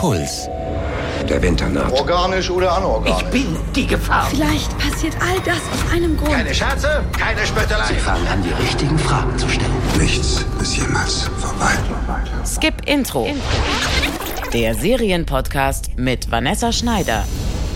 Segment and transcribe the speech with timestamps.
[0.00, 0.48] Puls.
[1.28, 1.92] Der Winter naht.
[1.92, 3.22] Organisch oder anorganisch?
[3.22, 4.26] Ich bin die Gefahr.
[4.30, 6.32] Vielleicht passiert all das aus einem Grund.
[6.32, 7.84] Keine Scherze, keine Spöttelei.
[7.84, 9.70] Sie fangen an, die richtigen Fragen zu stellen.
[9.98, 11.72] Nichts ist jemals vorbei.
[12.46, 13.28] Skip Intro.
[14.54, 17.24] Der Serienpodcast mit Vanessa Schneider.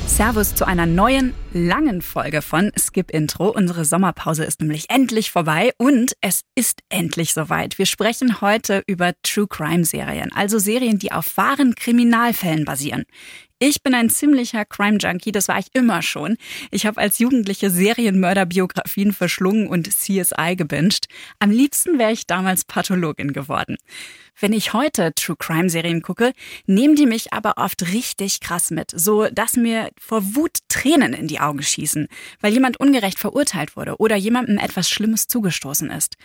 [0.06, 3.48] Servus zu einer neuen, langen Folge von Skip Intro.
[3.48, 7.78] Unsere Sommerpause ist nämlich endlich vorbei und es ist endlich soweit.
[7.78, 13.04] Wir sprechen heute über True Crime Serien, also Serien, die auf wahren Kriminalfällen basieren.
[13.58, 16.36] Ich bin ein ziemlicher Crime-Junkie, das war ich immer schon.
[16.70, 21.06] Ich habe als Jugendliche Serienmörderbiografien verschlungen und CSI gebinged.
[21.38, 23.76] Am liebsten wäre ich damals Pathologin geworden.
[24.38, 26.32] Wenn ich heute True Crime Serien gucke,
[26.66, 31.28] nehmen die mich aber oft richtig krass mit, so dass mir vor Wut Tränen in
[31.28, 32.08] die Augen schießen,
[32.40, 36.16] weil jemand ungerecht verurteilt wurde oder jemandem etwas Schlimmes zugestoßen ist.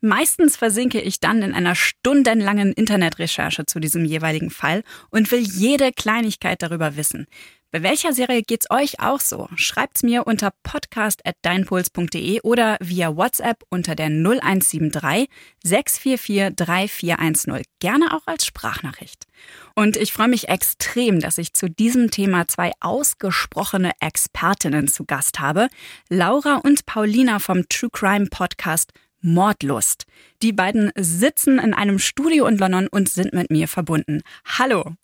[0.00, 5.92] Meistens versinke ich dann in einer stundenlangen Internetrecherche zu diesem jeweiligen Fall und will jede
[5.92, 7.26] Kleinigkeit darüber wissen.
[7.70, 9.46] Bei welcher Serie geht's euch auch so?
[9.56, 15.28] Schreibt's mir unter podcast@deinpuls.de oder via WhatsApp unter der 0173
[15.62, 17.62] 644 3410.
[17.78, 19.26] Gerne auch als Sprachnachricht.
[19.74, 25.38] Und ich freue mich extrem, dass ich zu diesem Thema zwei ausgesprochene Expertinnen zu Gast
[25.38, 25.68] habe.
[26.08, 30.06] Laura und Paulina vom True Crime Podcast Mordlust.
[30.40, 34.22] Die beiden sitzen in einem Studio in London und sind mit mir verbunden.
[34.56, 34.94] Hallo.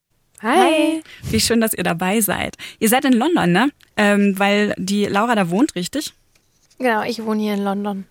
[0.42, 1.02] Hi.
[1.22, 2.56] Wie schön, dass ihr dabei seid.
[2.78, 3.70] Ihr seid in London, ne?
[3.96, 6.12] Ähm, weil die Laura da wohnt, richtig?
[6.78, 8.04] Genau, ich wohne hier in London.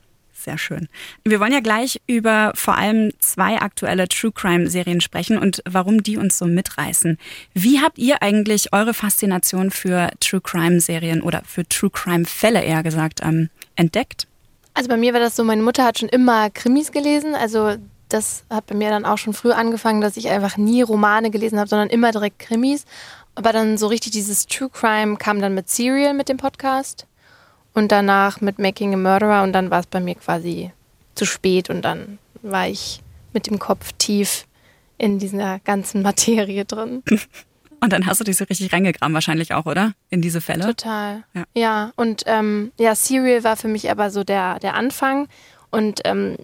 [0.43, 0.89] Sehr schön.
[1.23, 6.03] Wir wollen ja gleich über vor allem zwei aktuelle True Crime Serien sprechen und warum
[6.03, 7.17] die uns so mitreißen.
[7.53, 12.61] Wie habt ihr eigentlich eure Faszination für True Crime Serien oder für True Crime Fälle
[12.61, 14.27] eher gesagt ähm, entdeckt?
[14.73, 17.75] Also bei mir war das so, meine Mutter hat schon immer Krimis gelesen, also
[18.14, 21.59] das hat bei mir dann auch schon früh angefangen, dass ich einfach nie Romane gelesen
[21.59, 22.86] habe, sondern immer direkt Krimis.
[23.36, 27.08] Aber dann so richtig dieses True Crime kam dann mit Serial mit dem Podcast
[27.73, 30.71] und danach mit Making a Murderer und dann war es bei mir quasi
[31.15, 33.02] zu spät und dann war ich
[33.33, 34.45] mit dem Kopf tief
[34.98, 37.04] in dieser ganzen Materie drin.
[37.83, 39.92] Und dann hast du dich so richtig reingegraben wahrscheinlich auch, oder?
[40.10, 40.67] In diese Fälle?
[40.67, 41.26] Total.
[41.33, 45.27] Ja, ja und ähm, ja, Serial war für mich aber so der, der Anfang.
[45.73, 46.38] Und ähm,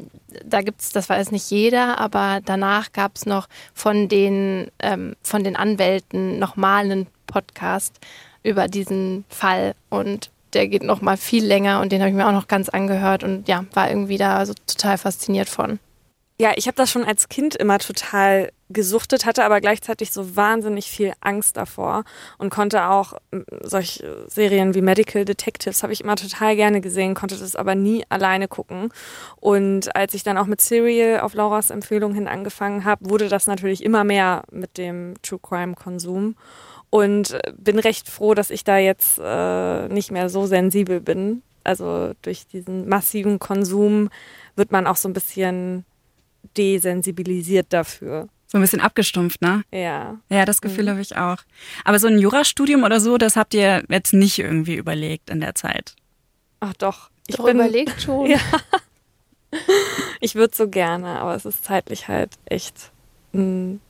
[0.43, 5.55] da gibt's, das weiß nicht jeder, aber danach gab's noch von den, ähm, von den
[5.55, 7.99] Anwälten nochmal einen Podcast
[8.41, 9.75] über diesen Fall.
[9.89, 13.23] Und der geht nochmal viel länger und den habe ich mir auch noch ganz angehört
[13.23, 15.77] und ja, war irgendwie da so total fasziniert von.
[16.41, 20.89] Ja, ich habe das schon als Kind immer total gesuchtet, hatte aber gleichzeitig so wahnsinnig
[20.89, 22.03] viel Angst davor
[22.37, 23.13] und konnte auch
[23.61, 28.05] solche Serien wie Medical Detectives habe ich immer total gerne gesehen, konnte das aber nie
[28.09, 28.91] alleine gucken.
[29.37, 33.47] Und als ich dann auch mit Serial auf Lauras Empfehlung hin angefangen habe, wurde das
[33.47, 36.35] natürlich immer mehr mit dem True Crime Konsum
[36.89, 41.41] und bin recht froh, dass ich da jetzt äh, nicht mehr so sensibel bin.
[41.63, 44.09] Also durch diesen massiven Konsum
[44.55, 45.85] wird man auch so ein bisschen
[46.57, 48.27] desensibilisiert dafür.
[48.51, 49.63] So ein bisschen abgestumpft, ne?
[49.71, 50.17] Ja.
[50.29, 50.89] Ja, das Gefühl mhm.
[50.89, 51.37] habe ich auch.
[51.85, 55.53] Aber so ein Jurastudium oder so, das habt ihr jetzt nicht irgendwie überlegt in der
[55.53, 55.95] Zeit.
[56.59, 57.11] Ach doch.
[57.27, 58.27] Ich doch bin überlegt schon.
[59.51, 59.61] Ja.
[60.19, 62.91] Ich würde so gerne, aber es ist zeitlich halt echt
[63.33, 63.81] ein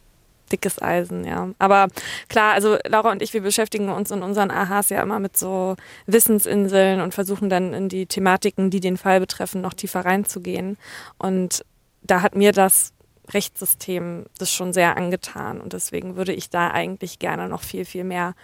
[0.52, 1.50] dickes Eisen, ja.
[1.60, 1.88] Aber
[2.30, 5.76] klar, also Laura und ich, wir beschäftigen uns in unseren AHs ja immer mit so
[6.06, 10.78] Wissensinseln und versuchen dann in die Thematiken, die den Fall betreffen, noch tiefer reinzugehen.
[11.18, 11.66] Und
[12.04, 12.94] da hat mir das
[13.30, 18.04] Rechtssystem das schon sehr angetan und deswegen würde ich da eigentlich gerne noch viel, viel
[18.04, 18.36] mehr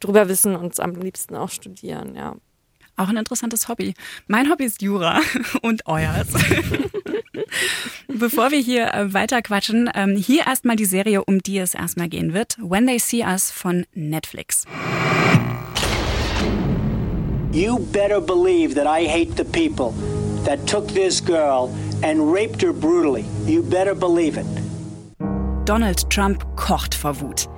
[0.00, 2.36] drüber wissen und am liebsten auch studieren, ja.
[2.98, 3.92] Auch ein interessantes Hobby.
[4.26, 5.20] Mein Hobby ist Jura
[5.62, 6.28] und euers.
[8.08, 12.08] Bevor wir hier äh, weiter quatschen, ähm, hier erstmal die Serie, um die es erstmal
[12.08, 12.56] gehen wird.
[12.58, 14.64] When They See Us von Netflix.
[17.52, 19.92] You better believe that I hate the people
[20.44, 21.70] that took this girl
[22.02, 23.24] and raped her brutally.
[23.46, 24.46] You better believe it.
[25.64, 27.48] Donald Trump kocht vor Wut.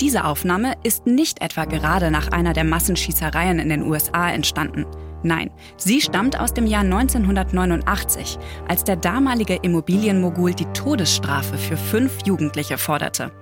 [0.00, 4.84] Diese Aufnahme ist nicht etwa gerade nach einer der Massenschießereien in den USA entstanden.
[5.22, 8.38] Nein, sie stammt aus dem Jahr 1989,
[8.68, 13.32] als der damalige Immobilienmogul die Todesstrafe für fünf Jugendliche forderte.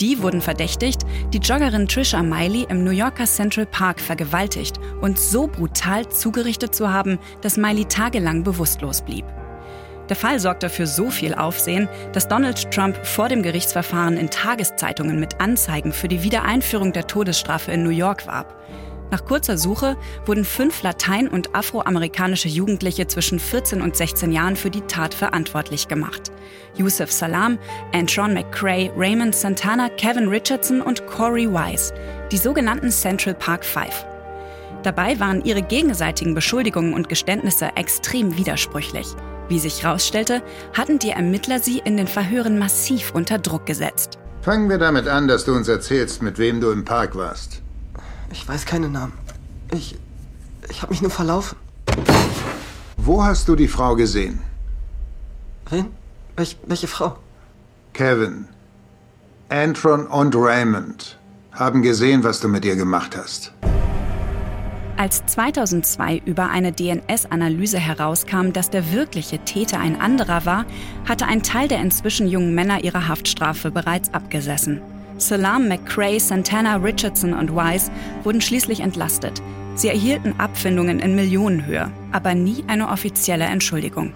[0.00, 1.02] Die wurden verdächtigt,
[1.32, 6.92] die Joggerin Trisha Miley im New Yorker Central Park vergewaltigt und so brutal zugerichtet zu
[6.92, 9.24] haben, dass Miley tagelang bewusstlos blieb.
[10.08, 15.18] Der Fall sorgte für so viel Aufsehen, dass Donald Trump vor dem Gerichtsverfahren in Tageszeitungen
[15.18, 18.54] mit Anzeigen für die Wiedereinführung der Todesstrafe in New York warb.
[19.10, 24.70] Nach kurzer Suche wurden fünf latein- und afroamerikanische Jugendliche zwischen 14 und 16 Jahren für
[24.70, 26.32] die Tat verantwortlich gemacht.
[26.76, 27.58] Yusuf Salam,
[27.92, 31.94] Antron McCrae, Raymond Santana, Kevin Richardson und Corey Wise,
[32.32, 34.04] die sogenannten Central Park Five.
[34.82, 39.06] Dabei waren ihre gegenseitigen Beschuldigungen und Geständnisse extrem widersprüchlich.
[39.48, 44.18] Wie sich herausstellte, hatten die Ermittler sie in den Verhören massiv unter Druck gesetzt.
[44.42, 47.62] Fangen wir damit an, dass du uns erzählst, mit wem du im Park warst.
[48.32, 49.12] Ich weiß keine Namen.
[49.72, 49.96] Ich.
[50.68, 51.56] Ich habe mich nur verlaufen.
[52.96, 54.40] Wo hast du die Frau gesehen?
[55.70, 55.86] Wen?
[56.34, 57.16] Welch, welche Frau?
[57.92, 58.48] Kevin.
[59.48, 61.18] Antron und Raymond
[61.52, 63.52] haben gesehen, was du mit ihr gemacht hast.
[64.98, 70.64] Als 2002 über eine DNS-Analyse herauskam, dass der wirkliche Täter ein anderer war,
[71.06, 74.80] hatte ein Teil der inzwischen jungen Männer ihre Haftstrafe bereits abgesessen.
[75.18, 77.90] Salam, McCrae, Santana, Richardson und Wise
[78.22, 79.42] wurden schließlich entlastet.
[79.74, 84.14] Sie erhielten Abfindungen in Millionenhöhe, aber nie eine offizielle Entschuldigung.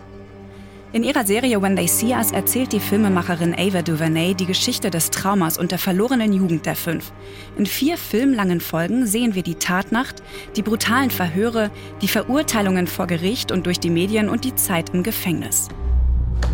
[0.93, 5.11] In ihrer Serie When They See Us erzählt die Filmemacherin Ava DuVernay die Geschichte des
[5.11, 7.13] Traumas und der verlorenen Jugend der fünf.
[7.57, 10.21] In vier filmlangen Folgen sehen wir die Tatnacht,
[10.57, 11.71] die brutalen Verhöre,
[12.03, 15.69] die Verurteilungen vor Gericht und durch die Medien und die Zeit im Gefängnis.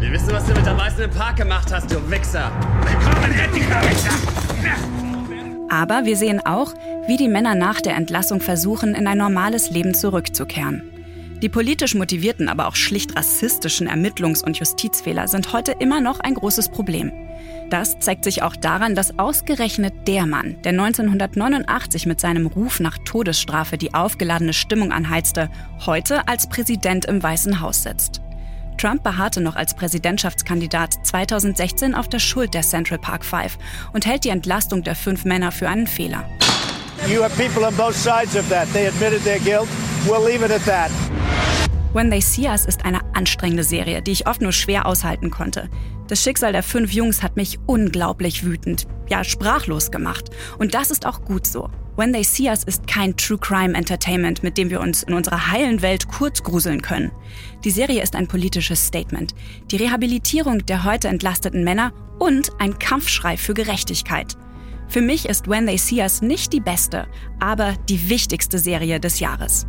[0.00, 2.53] Wir wissen, was du mit der Weißen im Park gemacht hast, du Wichser.
[2.82, 4.11] Willkommen, endlicher Wichser!
[5.71, 6.75] Aber wir sehen auch,
[7.06, 10.82] wie die Männer nach der Entlassung versuchen, in ein normales Leben zurückzukehren.
[11.43, 16.35] Die politisch motivierten, aber auch schlicht rassistischen Ermittlungs- und Justizfehler sind heute immer noch ein
[16.35, 17.12] großes Problem.
[17.69, 22.97] Das zeigt sich auch daran, dass ausgerechnet der Mann, der 1989 mit seinem Ruf nach
[23.05, 25.50] Todesstrafe die aufgeladene Stimmung anheizte,
[25.85, 28.23] heute als Präsident im Weißen Haus sitzt.
[28.79, 33.59] Trump beharrte noch als Präsidentschaftskandidat 2016 auf der Schuld der Central Park Five
[33.93, 36.29] und hält die Entlastung der fünf Männer für einen Fehler.
[37.08, 38.66] You have people on both sides of that.
[38.72, 39.69] They admitted their guilt.
[40.08, 40.90] We'll leave it at that.
[41.93, 45.70] When They See Us ist eine anstrengende Serie, die ich oft nur schwer aushalten konnte.
[46.08, 50.31] Das Schicksal der fünf Jungs hat mich unglaublich wütend, ja sprachlos gemacht.
[50.58, 51.70] Und das ist auch gut so.
[51.96, 55.50] When They See Us ist kein True Crime Entertainment, mit dem wir uns in unserer
[55.50, 57.10] heilen Welt kurz gruseln können.
[57.64, 59.34] Die Serie ist ein politisches Statement,
[59.70, 64.37] die Rehabilitierung der heute entlasteten Männer und ein Kampfschrei für Gerechtigkeit.
[64.88, 67.06] Für mich ist When They See Us nicht die beste,
[67.41, 69.67] aber die wichtigste Serie des Jahres.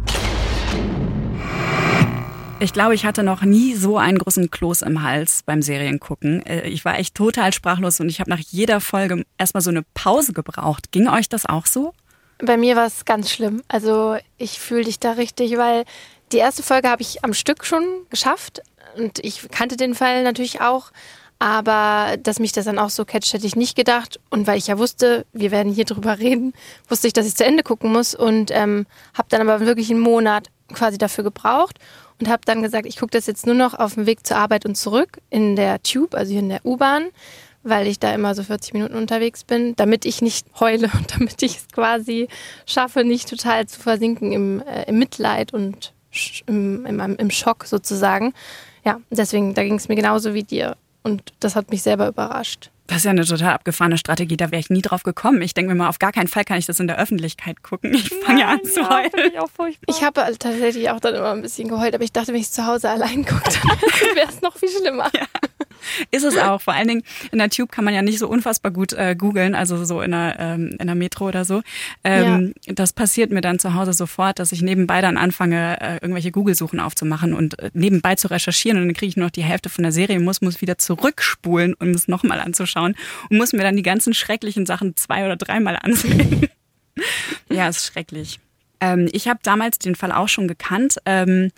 [2.59, 6.43] Ich glaube, ich hatte noch nie so einen großen Kloß im Hals beim Seriengucken.
[6.45, 9.83] Äh, ich war echt total sprachlos und ich habe nach jeder Folge erstmal so eine
[9.93, 10.91] Pause gebraucht.
[10.91, 11.93] Ging euch das auch so?
[12.39, 13.61] Bei mir war es ganz schlimm.
[13.67, 15.83] Also ich fühle dich da richtig, weil
[16.31, 18.61] die erste Folge habe ich am Stück schon geschafft
[18.97, 20.91] und ich kannte den Fall natürlich auch.
[21.39, 24.19] Aber dass mich das dann auch so catcht, hätte ich nicht gedacht.
[24.29, 26.53] Und weil ich ja wusste, wir werden hier drüber reden,
[26.87, 29.99] wusste ich, dass ich zu Ende gucken muss und ähm, habe dann aber wirklich einen
[29.99, 31.79] Monat quasi dafür gebraucht
[32.19, 34.65] und habe dann gesagt, ich gucke das jetzt nur noch auf dem Weg zur Arbeit
[34.65, 37.07] und zurück in der Tube, also hier in der U-Bahn,
[37.63, 41.41] weil ich da immer so 40 Minuten unterwegs bin, damit ich nicht heule und damit
[41.43, 42.27] ich es quasi
[42.65, 45.93] schaffe, nicht total zu versinken im, äh, im Mitleid und
[46.47, 48.33] im, im, im Schock sozusagen.
[48.83, 50.75] Ja, deswegen, da ging es mir genauso wie dir.
[51.07, 52.69] Und das hat mich selber überrascht.
[52.87, 55.41] Das ist ja eine total abgefahrene Strategie, da wäre ich nie drauf gekommen.
[55.41, 57.93] Ich denke mir mal, auf gar keinen Fall kann ich das in der Öffentlichkeit gucken.
[57.93, 59.31] Ich fange ja an zu ja, heulen.
[59.33, 59.49] Ich, auch
[59.87, 62.49] ich habe also tatsächlich auch dann immer ein bisschen geheult, aber ich dachte, wenn ich
[62.49, 63.71] zu Hause allein gucke, dann
[64.15, 65.11] wäre es noch viel schlimmer.
[65.13, 65.25] Ja.
[66.11, 66.61] Ist es auch.
[66.61, 69.55] Vor allen Dingen in der Tube kann man ja nicht so unfassbar gut äh, googeln,
[69.55, 71.61] also so in der, ähm, in der Metro oder so.
[72.03, 72.73] Ähm, ja.
[72.73, 76.79] Das passiert mir dann zu Hause sofort, dass ich nebenbei dann anfange, äh, irgendwelche Google-Suchen
[76.79, 79.83] aufzumachen und äh, nebenbei zu recherchieren und dann kriege ich nur noch die Hälfte von
[79.83, 82.95] der Serie, muss, muss wieder zurückspulen, um es nochmal anzuschauen
[83.29, 86.49] und muss mir dann die ganzen schrecklichen Sachen zwei oder dreimal ansehen.
[87.49, 88.39] ja, ist schrecklich.
[88.79, 90.97] Ähm, ich habe damals den Fall auch schon gekannt.
[91.05, 91.51] Ähm,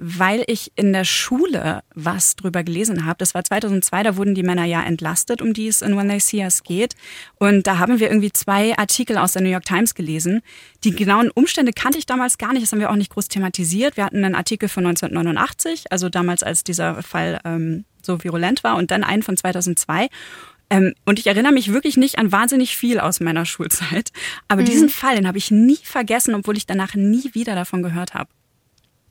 [0.00, 3.18] weil ich in der Schule was drüber gelesen habe.
[3.18, 6.20] Das war 2002, da wurden die Männer ja entlastet, um die es in When They
[6.20, 6.94] See Us geht.
[7.38, 10.40] Und da haben wir irgendwie zwei Artikel aus der New York Times gelesen.
[10.84, 13.98] Die genauen Umstände kannte ich damals gar nicht, das haben wir auch nicht groß thematisiert.
[13.98, 18.76] Wir hatten einen Artikel von 1989, also damals, als dieser Fall ähm, so virulent war,
[18.76, 20.08] und dann einen von 2002.
[20.70, 24.12] Ähm, und ich erinnere mich wirklich nicht an wahnsinnig viel aus meiner Schulzeit.
[24.48, 24.66] Aber mhm.
[24.66, 28.30] diesen Fall, den habe ich nie vergessen, obwohl ich danach nie wieder davon gehört habe.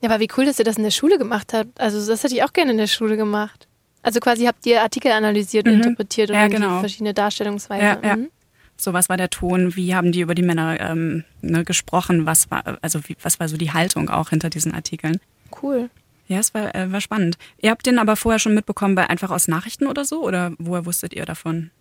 [0.01, 1.79] Ja, aber wie cool, dass ihr das in der Schule gemacht habt.
[1.79, 3.67] Also das hätte ich auch gerne in der Schule gemacht.
[4.01, 5.81] Also quasi habt ihr Artikel analysiert und mhm.
[5.81, 6.79] interpretiert und ja, genau.
[6.79, 7.85] verschiedene Darstellungsweisen.
[7.85, 8.15] Ja, ja.
[8.15, 8.29] Mhm.
[8.77, 9.75] So, was war der Ton?
[9.75, 12.25] Wie haben die über die Männer ähm, ne, gesprochen?
[12.25, 15.19] Was war, also wie, was war so die Haltung auch hinter diesen Artikeln?
[15.61, 15.89] Cool.
[16.27, 17.37] Ja, es war, äh, war spannend.
[17.57, 20.23] Ihr habt den aber vorher schon mitbekommen, bei einfach aus Nachrichten oder so?
[20.23, 21.71] Oder woher wusstet ihr davon?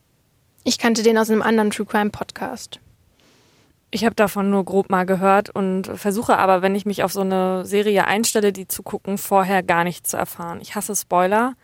[0.65, 2.81] Ich kannte den aus einem anderen True Crime Podcast.
[3.91, 7.23] Ich habe davon nur grob mal gehört und versuche aber, wenn ich mich auf so
[7.23, 10.59] eine Serie einstelle, die zu gucken, vorher gar nichts zu erfahren.
[10.61, 11.55] Ich hasse Spoiler,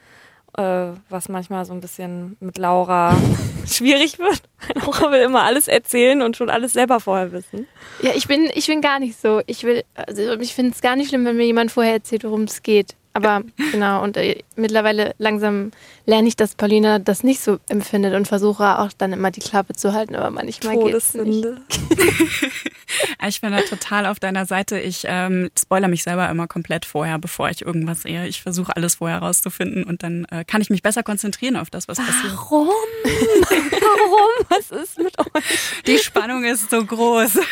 [0.57, 3.14] äh, was manchmal so ein bisschen mit Laura
[3.66, 4.43] schwierig wird.
[4.75, 7.66] Laura will immer alles erzählen und schon alles selber vorher wissen.
[8.00, 9.43] Ja, ich bin, ich bin gar nicht so.
[9.47, 12.45] Ich will, also ich finde es gar nicht schlimm, wenn mir jemand vorher erzählt, worum
[12.45, 12.97] es geht.
[13.16, 15.71] Aber genau, und äh, mittlerweile langsam
[16.04, 19.75] lerne ich, dass Paulina das nicht so empfindet und versuche auch dann immer die Klappe
[19.75, 21.47] zu halten, aber manchmal geht es nicht.
[23.28, 24.80] ich bin da total auf deiner Seite.
[24.80, 28.26] Ich ähm, spoiler mich selber immer komplett vorher, bevor ich irgendwas sehe.
[28.26, 31.87] Ich versuche alles vorher rauszufinden und dann äh, kann ich mich besser konzentrieren auf das,
[31.87, 32.35] was passiert.
[32.35, 32.68] Warum?
[33.04, 34.47] Warum?
[34.49, 35.44] Was ist mit euch?
[35.87, 37.38] Die Spannung ist so groß.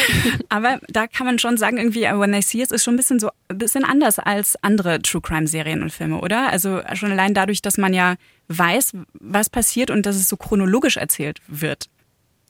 [0.48, 3.18] Aber da kann man schon sagen, irgendwie When They See Us ist schon ein bisschen
[3.18, 6.48] so ein bisschen anders als andere True Crime Serien und Filme, oder?
[6.50, 8.16] Also schon allein dadurch, dass man ja
[8.48, 11.86] weiß, was passiert und dass es so chronologisch erzählt wird.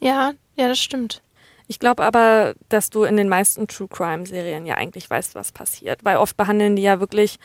[0.01, 1.23] Ja, ja, das stimmt.
[1.69, 5.53] Ich glaube aber, dass du in den meisten True Crime Serien ja eigentlich weißt, was
[5.53, 7.39] passiert, weil oft behandeln die ja wirklich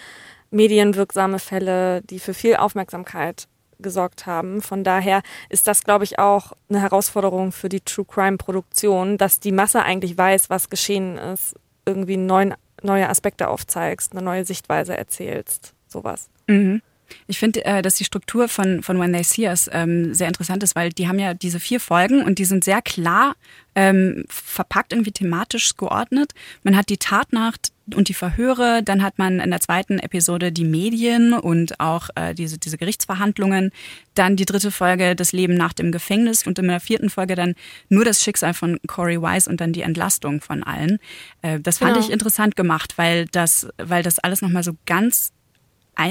[0.50, 3.48] medienwirksame Fälle, die für viel Aufmerksamkeit
[3.80, 4.62] gesorgt haben.
[4.62, 9.40] Von daher ist das, glaube ich, auch eine Herausforderung für die True Crime Produktion, dass
[9.40, 11.56] die Masse eigentlich weiß, was geschehen ist,
[11.86, 16.30] irgendwie neuen, neue Aspekte aufzeigst, eine neue Sichtweise erzählst, sowas.
[16.48, 16.82] Mhm.
[17.28, 20.64] Ich finde, äh, dass die Struktur von, von When They See Us ähm, sehr interessant
[20.64, 23.36] ist, weil die haben ja diese vier Folgen und die sind sehr klar
[23.76, 26.34] ähm, verpackt, irgendwie thematisch geordnet.
[26.64, 30.66] Man hat die Tatnacht und die Verhöre, dann hat man in der zweiten Episode die
[30.66, 33.72] Medien und auch äh, diese, diese Gerichtsverhandlungen,
[34.14, 37.56] dann die dritte Folge das Leben nach dem Gefängnis und in der vierten Folge dann
[37.90, 41.00] nur das Schicksal von Corey Wise und dann die Entlastung von allen.
[41.42, 42.06] Äh, das fand genau.
[42.06, 45.32] ich interessant gemacht, weil das, weil das alles nochmal so ganz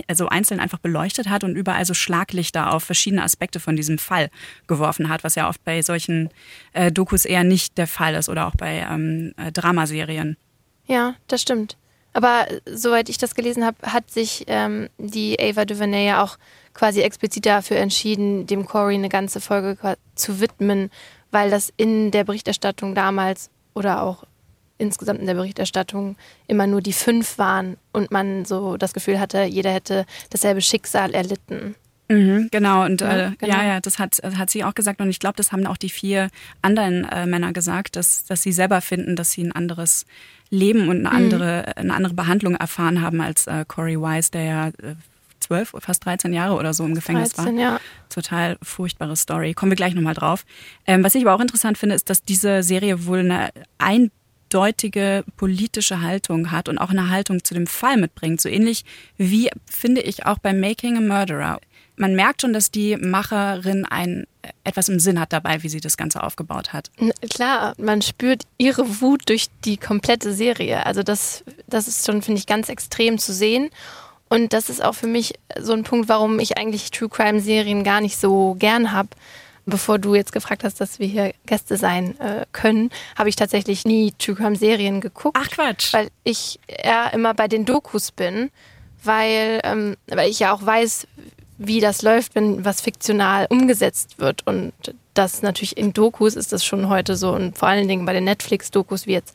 [0.09, 4.31] also einzeln einfach beleuchtet hat und überall so Schlaglichter auf verschiedene Aspekte von diesem Fall
[4.67, 6.31] geworfen hat, was ja oft bei solchen
[6.73, 10.37] äh, Dokus eher nicht der Fall ist oder auch bei ähm, äh, Dramaserien.
[10.87, 11.77] Ja, das stimmt.
[12.13, 16.39] Aber äh, soweit ich das gelesen habe, hat sich ähm, die Ava DuVernay ja auch
[16.73, 19.77] quasi explizit dafür entschieden, dem Corey eine ganze Folge
[20.15, 20.91] zu widmen,
[21.31, 24.25] weil das in der Berichterstattung damals oder auch
[24.79, 26.17] insgesamt in der Berichterstattung
[26.47, 31.15] immer nur die fünf waren und man so das Gefühl hatte, jeder hätte dasselbe Schicksal
[31.15, 31.75] erlitten.
[32.09, 33.57] Mhm, genau, und ja, äh, genau.
[33.57, 35.01] ja, ja, das hat, hat sie auch gesagt.
[35.01, 36.29] Und ich glaube, das haben auch die vier
[36.63, 40.07] anderen äh, Männer gesagt, dass, dass sie selber finden, dass sie ein anderes
[40.51, 41.17] Leben und eine mhm.
[41.17, 44.95] andere, eine andere Behandlung erfahren haben als äh, Corey Wise, der ja äh,
[45.41, 47.63] zwölf, fast 13 Jahre oder so im Gefängnis 13, war.
[47.63, 47.81] Ja.
[48.09, 49.55] Total furchtbare Story.
[49.55, 50.45] Kommen wir gleich nochmal drauf.
[50.87, 54.11] Ähm, was ich aber auch interessant finde, ist, dass diese Serie wohl eine ein
[54.49, 58.41] deutige politische Haltung hat und auch eine Haltung zu dem Fall mitbringt.
[58.41, 58.85] So ähnlich
[59.17, 61.59] wie, finde ich, auch bei Making a Murderer.
[61.97, 64.27] Man merkt schon, dass die Macherin ein
[64.63, 66.91] etwas im Sinn hat dabei, wie sie das Ganze aufgebaut hat.
[67.31, 70.87] Klar, man spürt ihre Wut durch die komplette Serie.
[70.87, 73.71] Also das, das ist schon, finde ich, ganz extrem zu sehen.
[74.29, 77.83] Und das ist auch für mich so ein Punkt, warum ich eigentlich True Crime Serien
[77.83, 79.09] gar nicht so gern habe
[79.67, 83.85] bevor du jetzt gefragt hast, dass wir hier Gäste sein äh, können, habe ich tatsächlich
[83.85, 85.37] nie True Crime Serien geguckt.
[85.39, 85.93] Ach Quatsch.
[85.93, 88.51] Weil ich eher immer bei den Dokus bin,
[89.03, 91.07] weil, ähm, weil ich ja auch weiß,
[91.59, 94.47] wie das läuft, wenn was fiktional umgesetzt wird.
[94.47, 94.73] Und
[95.15, 98.25] das natürlich in Dokus ist das schon heute so und vor allen Dingen bei den
[98.25, 99.35] Netflix-Dokus, wie jetzt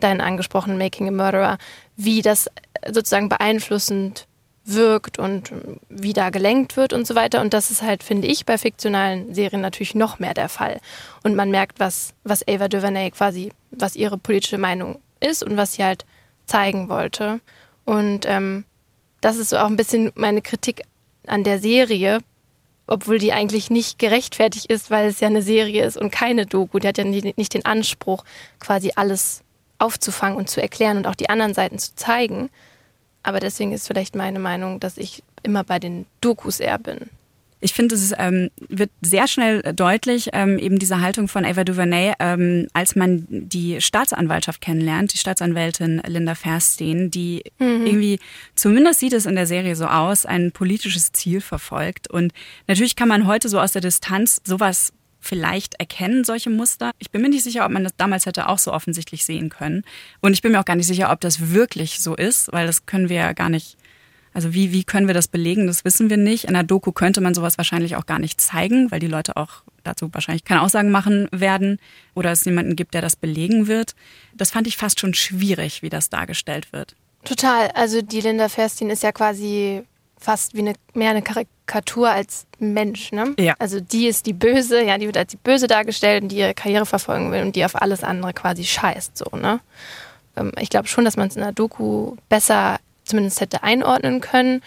[0.00, 1.58] dein angesprochenen Making a Murderer,
[1.96, 2.48] wie das
[2.90, 4.26] sozusagen beeinflussend
[4.64, 5.52] wirkt und
[5.88, 7.40] wie da gelenkt wird und so weiter.
[7.40, 10.80] Und das ist halt, finde ich, bei fiktionalen Serien natürlich noch mehr der Fall.
[11.22, 15.74] Und man merkt, was, was Ava DuVernay quasi, was ihre politische Meinung ist und was
[15.74, 16.04] sie halt
[16.46, 17.40] zeigen wollte.
[17.84, 18.64] Und ähm,
[19.20, 20.82] das ist so auch ein bisschen meine Kritik
[21.26, 22.20] an der Serie,
[22.86, 26.78] obwohl die eigentlich nicht gerechtfertigt ist, weil es ja eine Serie ist und keine Doku.
[26.78, 28.24] Die hat ja nicht den Anspruch,
[28.58, 29.42] quasi alles
[29.78, 32.50] aufzufangen und zu erklären und auch die anderen Seiten zu zeigen.
[33.22, 37.10] Aber deswegen ist vielleicht meine Meinung, dass ich immer bei den Dokus eher bin.
[37.60, 42.14] Ich finde, es ähm, wird sehr schnell deutlich, ähm, eben diese Haltung von Ava DuVernay,
[42.18, 47.86] ähm, als man die Staatsanwaltschaft kennenlernt, die Staatsanwältin Linda Ferstein, die mhm.
[47.86, 48.18] irgendwie,
[48.54, 52.10] zumindest sieht es in der Serie so aus, ein politisches Ziel verfolgt.
[52.10, 52.32] Und
[52.66, 56.92] natürlich kann man heute so aus der Distanz sowas vielleicht erkennen, solche Muster.
[56.98, 59.84] Ich bin mir nicht sicher, ob man das damals hätte auch so offensichtlich sehen können.
[60.20, 62.86] Und ich bin mir auch gar nicht sicher, ob das wirklich so ist, weil das
[62.86, 63.76] können wir ja gar nicht.
[64.32, 65.66] Also wie, wie können wir das belegen?
[65.66, 66.44] Das wissen wir nicht.
[66.44, 69.62] In der Doku könnte man sowas wahrscheinlich auch gar nicht zeigen, weil die Leute auch
[69.82, 71.78] dazu wahrscheinlich keine Aussagen machen werden
[72.14, 73.94] oder es niemanden gibt, der das belegen wird.
[74.34, 76.94] Das fand ich fast schon schwierig, wie das dargestellt wird.
[77.24, 77.68] Total.
[77.68, 79.82] Also die Linda Ferstin ist ja quasi
[80.20, 83.34] fast wie eine, mehr eine Karikatur als Mensch, ne?
[83.38, 83.54] Ja.
[83.58, 86.54] Also die ist die Böse, ja, die wird als die Böse dargestellt und die ihre
[86.54, 89.60] Karriere verfolgen will und die auf alles andere quasi scheißt, so, ne?
[90.36, 92.78] Ähm, ich glaube schon, dass man es in der Doku besser
[93.10, 94.62] zumindest hätte einordnen können,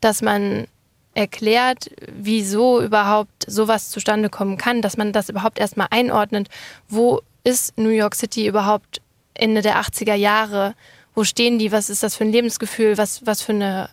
[0.00, 0.66] dass man
[1.14, 6.48] erklärt, wieso überhaupt sowas zustande kommen kann, dass man das überhaupt erstmal einordnet,
[6.88, 9.00] wo ist New York City überhaupt
[9.34, 10.74] Ende der 80er Jahre,
[11.14, 13.88] wo stehen die, was ist das für ein Lebensgefühl, was, was für eine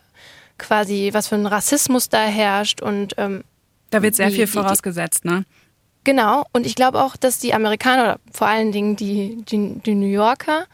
[0.57, 2.81] quasi, was für ein Rassismus da herrscht?
[2.81, 3.43] Und ähm,
[3.91, 5.45] Da wird sehr wie- viel die- vorausgesetzt, ne?
[6.03, 9.93] Genau, und ich glaube auch, dass die Amerikaner oder vor allen Dingen die, die, die
[9.93, 10.65] New Yorker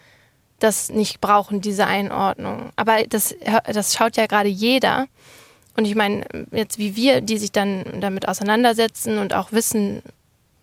[0.59, 2.71] das nicht brauchen, diese Einordnung.
[2.75, 3.35] Aber das,
[3.65, 5.07] das schaut ja gerade jeder.
[5.75, 10.01] Und ich meine, jetzt wie wir, die sich dann damit auseinandersetzen und auch wissen,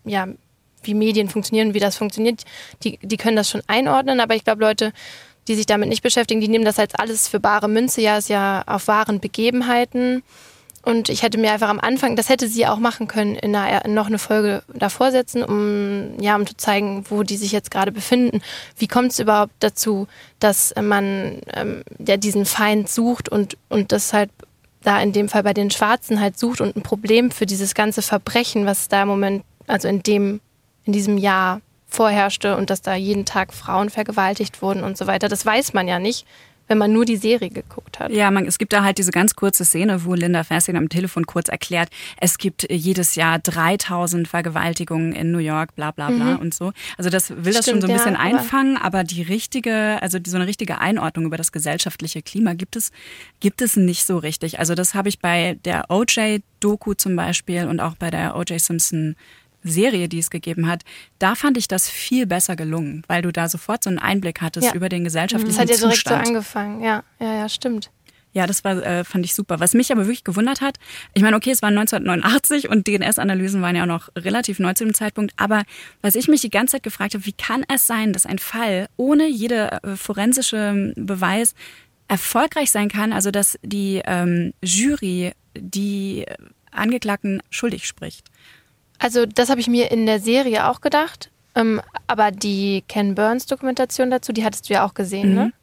[0.03, 0.27] ja,
[0.83, 2.43] wie Medien funktionieren, wie das funktioniert,
[2.83, 4.19] die, die können das schon einordnen.
[4.19, 4.91] Aber ich glaube, Leute,
[5.47, 8.01] die sich damit nicht beschäftigen, die nehmen das als alles für bare Münze.
[8.01, 10.23] Ja, ist ja auf wahren Begebenheiten.
[10.85, 13.85] Und ich hätte mir einfach am Anfang, das hätte sie auch machen können, in, einer,
[13.85, 17.71] in noch eine Folge davor setzen, um, ja, um zu zeigen, wo die sich jetzt
[17.71, 18.39] gerade befinden.
[18.77, 20.07] Wie kommt es überhaupt dazu,
[20.39, 24.29] dass man ähm, ja, diesen Feind sucht und, und das halt
[24.83, 28.03] da in dem Fall bei den Schwarzen halt sucht und ein Problem für dieses ganze
[28.03, 30.39] Verbrechen, was da im Moment, also in dem,
[30.83, 35.29] in diesem Jahr vorherrschte und dass da jeden Tag Frauen vergewaltigt wurden und so weiter.
[35.29, 36.27] Das weiß man ja nicht,
[36.67, 38.11] wenn man nur die Serie geguckt hat.
[38.11, 41.25] Ja, man, es gibt da halt diese ganz kurze Szene, wo Linda Fassing am Telefon
[41.25, 46.39] kurz erklärt, es gibt jedes Jahr 3000 Vergewaltigungen in New York, bla bla bla Mhm.
[46.39, 46.71] und so.
[46.97, 50.19] Also das will das schon so ein ja, bisschen aber- einfangen, aber die richtige, also
[50.19, 52.91] die, so eine richtige Einordnung über das gesellschaftliche Klima gibt es,
[53.39, 54.59] gibt es nicht so richtig.
[54.59, 59.15] Also das habe ich bei der OJ-Doku zum Beispiel und auch bei der OJ Simpson
[59.65, 60.83] Serie, die es gegeben hat,
[61.19, 64.67] da fand ich das viel besser gelungen, weil du da sofort so einen Einblick hattest
[64.67, 64.73] Ja.
[64.73, 66.25] über den gesellschaftlichen Das hat ja direkt Zustand.
[66.25, 66.81] so angefangen.
[66.83, 67.91] Ja, ja, ja, stimmt.
[68.33, 69.61] Ja, das war, äh, fand ich super.
[69.61, 70.75] Was mich aber wirklich gewundert hat,
[71.13, 74.83] ich meine, okay, es war 1989 und DNS-Analysen waren ja auch noch relativ neu zu
[74.83, 75.63] dem Zeitpunkt, aber
[76.01, 78.87] was ich mich die ganze Zeit gefragt habe, wie kann es sein, dass ein Fall
[78.97, 81.55] ohne jede äh, forensische Beweis
[82.09, 86.25] erfolgreich sein kann, also dass die ähm, Jury die
[86.71, 88.27] Angeklagten schuldig spricht?
[88.99, 91.29] Also das habe ich mir in der Serie auch gedacht.
[91.55, 95.35] Ähm, aber die Ken Burns Dokumentation dazu, die hattest du ja auch gesehen, Mhm.
[95.35, 95.53] ne?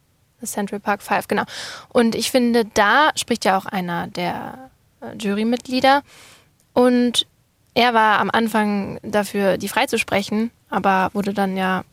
[0.40, 1.44] Das Central Park Five, genau.
[1.90, 6.02] Und ich finde, da spricht ja auch einer der äh, Jurymitglieder.
[6.72, 7.26] Und
[7.74, 11.84] er war am Anfang dafür, die freizusprechen, aber wurde dann ja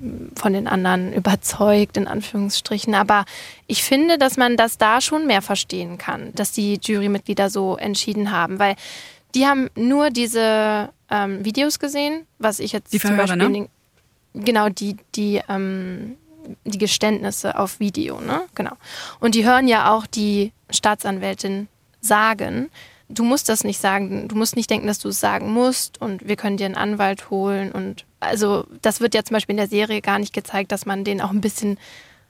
[0.00, 2.94] mm, von den anderen überzeugt, in Anführungsstrichen.
[2.94, 3.24] Aber
[3.68, 8.32] ich finde, dass man das da schon mehr verstehen kann, dass die Jurymitglieder so entschieden
[8.32, 8.74] haben, weil
[9.34, 13.44] die haben nur diese ähm, Videos gesehen, was ich jetzt Die zum Verhöre, Beispiel ne?
[13.44, 13.68] in
[14.34, 16.16] den, genau die die ähm,
[16.64, 18.42] die Geständnisse auf Video, ne?
[18.54, 18.72] Genau.
[19.20, 21.68] Und die hören ja auch die Staatsanwältin
[22.00, 22.70] sagen.
[23.08, 24.28] Du musst das nicht sagen.
[24.28, 26.00] Du musst nicht denken, dass du es sagen musst.
[26.00, 27.70] Und wir können dir einen Anwalt holen.
[27.72, 31.04] Und also das wird ja zum Beispiel in der Serie gar nicht gezeigt, dass man
[31.04, 31.78] denen auch ein bisschen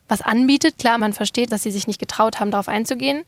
[0.09, 0.79] was anbietet.
[0.79, 3.25] Klar, man versteht, dass sie sich nicht getraut haben, darauf einzugehen.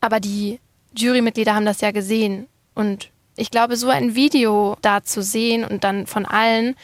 [0.00, 0.60] Aber die
[0.96, 2.46] Jurymitglieder haben das ja gesehen.
[2.74, 6.76] Und ich glaube, so ein Video da zu sehen und dann von allen,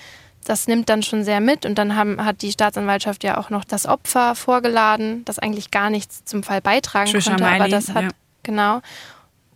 [0.44, 1.66] das nimmt dann schon sehr mit.
[1.66, 5.90] Und dann haben, hat die Staatsanwaltschaft ja auch noch das Opfer vorgeladen, das eigentlich gar
[5.90, 7.46] nichts zum Fall beitragen Trisha konnte.
[7.46, 8.10] aber Miley, das hat, ja.
[8.42, 8.80] genau.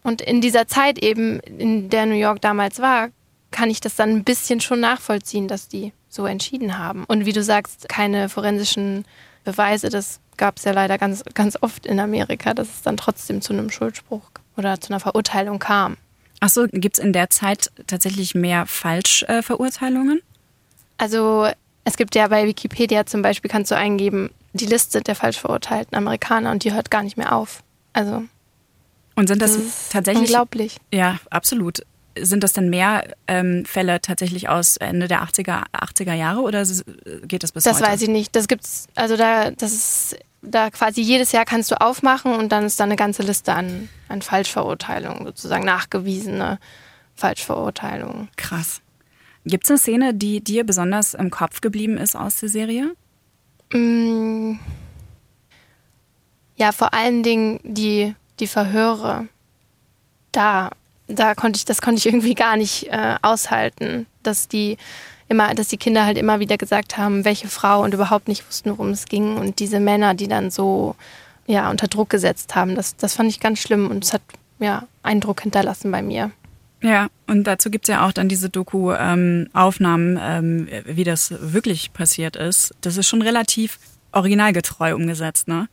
[0.03, 3.09] Und in dieser Zeit eben, in der New York damals war,
[3.51, 7.05] kann ich das dann ein bisschen schon nachvollziehen, dass die so entschieden haben.
[7.05, 9.05] Und wie du sagst, keine forensischen
[9.45, 13.41] Beweise, das gab es ja leider ganz, ganz oft in Amerika, dass es dann trotzdem
[13.41, 14.23] zu einem Schuldspruch
[14.57, 15.97] oder zu einer Verurteilung kam.
[16.45, 20.21] Ach so, gibt es in der Zeit tatsächlich mehr Falschverurteilungen?
[20.99, 21.49] Also
[21.85, 25.97] es gibt ja bei Wikipedia zum Beispiel, kannst du eingeben, die Liste der falsch verurteilten
[25.97, 27.63] Amerikaner und die hört gar nicht mehr auf.
[27.93, 28.25] Also
[29.15, 30.23] Und sind das, Das tatsächlich.
[30.31, 30.79] unglaublich.
[30.93, 31.83] Ja, absolut.
[32.19, 36.85] Sind das denn mehr ähm, Fälle tatsächlich aus Ende der 80er, 80er Jahre oder s-
[37.23, 37.87] geht das bis das heute?
[37.87, 38.35] weiß ich nicht.
[38.37, 42.65] Das gibt's, also da, das ist da quasi jedes Jahr kannst du aufmachen und dann
[42.65, 46.59] ist da eine ganze Liste an, an Falschverurteilungen, sozusagen nachgewiesene
[47.15, 48.29] Falschverurteilungen.
[48.37, 48.81] Krass.
[49.45, 52.95] Gibt es eine Szene, die dir besonders im Kopf geblieben ist aus der Serie?
[53.73, 54.55] Mm,
[56.57, 59.29] Ja, vor allen Dingen die, die Verhöre.
[60.33, 60.71] Da,
[61.09, 64.77] da konnte ich, das konnte ich irgendwie gar nicht äh, aushalten, dass die
[65.33, 68.71] immer, dass die Kinder halt immer wieder gesagt haben, welche Frau und überhaupt nicht wussten,
[68.71, 69.37] worum es ging.
[69.37, 70.95] Und diese Männer, die dann so
[71.47, 74.23] ja, unter Druck gesetzt haben, das, das fand ich ganz schlimm und es hat
[74.61, 76.31] ja Eindruck hinterlassen bei mir.
[76.83, 82.37] Ja, und dazu gibt es ja auch dann diese Doku-Aufnahmen, ähm, wie das wirklich passiert
[82.37, 82.75] ist.
[82.81, 83.79] Das ist schon relativ
[84.11, 85.69] originalgetreu umgesetzt, ne?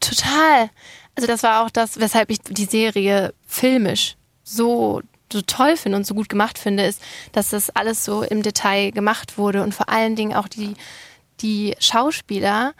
[0.00, 0.70] Total.
[1.14, 5.00] Also das war auch das, weshalb ich die Serie filmisch so
[5.32, 8.90] so toll finde und so gut gemacht finde, ist, dass das alles so im Detail
[8.90, 10.74] gemacht wurde und vor allen Dingen auch die,
[11.40, 12.72] die Schauspieler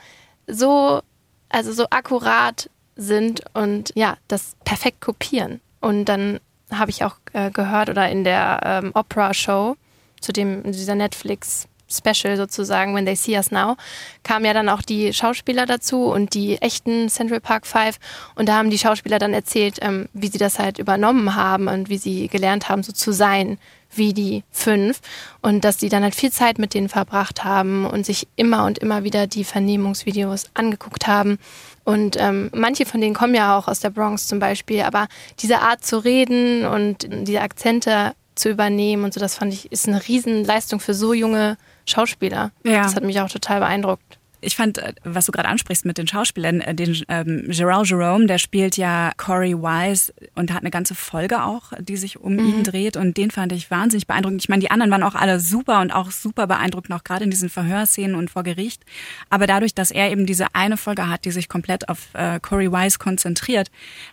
[0.46, 1.00] so,
[1.48, 5.60] also so akkurat sind und ja, das perfekt kopieren.
[5.80, 9.76] Und dann habe ich auch äh, gehört oder in der ähm, Opera-Show
[10.20, 13.76] zu dem, dieser Netflix Special sozusagen, When They See Us Now,
[14.22, 17.98] kamen ja dann auch die Schauspieler dazu und die echten Central Park Five.
[18.34, 21.88] Und da haben die Schauspieler dann erzählt, ähm, wie sie das halt übernommen haben und
[21.88, 23.58] wie sie gelernt haben, so zu sein
[23.96, 25.00] wie die fünf.
[25.40, 28.78] Und dass sie dann halt viel Zeit mit denen verbracht haben und sich immer und
[28.78, 31.38] immer wieder die Vernehmungsvideos angeguckt haben.
[31.84, 35.06] Und ähm, manche von denen kommen ja auch aus der Bronx zum Beispiel, aber
[35.40, 39.86] diese Art zu reden und diese Akzente zu übernehmen und so, das fand ich, ist
[39.86, 42.52] eine Riesenleistung für so junge Schauspieler.
[42.64, 42.82] Ja.
[42.82, 44.18] Das hat mich auch total beeindruckt.
[44.44, 48.26] Ich fand, äh, was du gerade ansprichst mit den Schauspielern, äh, den ähm, Gerald Jerome,
[48.26, 52.48] der spielt ja Corey Wise und hat eine ganze Folge auch, die sich um mhm.
[52.48, 54.42] ihn dreht und den fand ich wahnsinnig beeindruckend.
[54.42, 57.30] Ich meine, die anderen waren auch alle super und auch super beeindruckend, auch gerade in
[57.30, 58.84] diesen Verhörszenen und vor Gericht.
[59.30, 62.70] Aber dadurch, dass er eben diese eine Folge hat, die sich komplett auf äh, Corey
[62.70, 63.70] Wise konzentriert,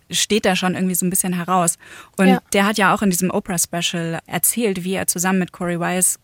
[0.10, 1.78] steht er schon irgendwie so ein bisschen heraus.
[2.18, 2.42] Und ja.
[2.54, 6.18] der hat ja auch in diesem Oprah-Special erzählt, wie er zusammen mit Corey Wise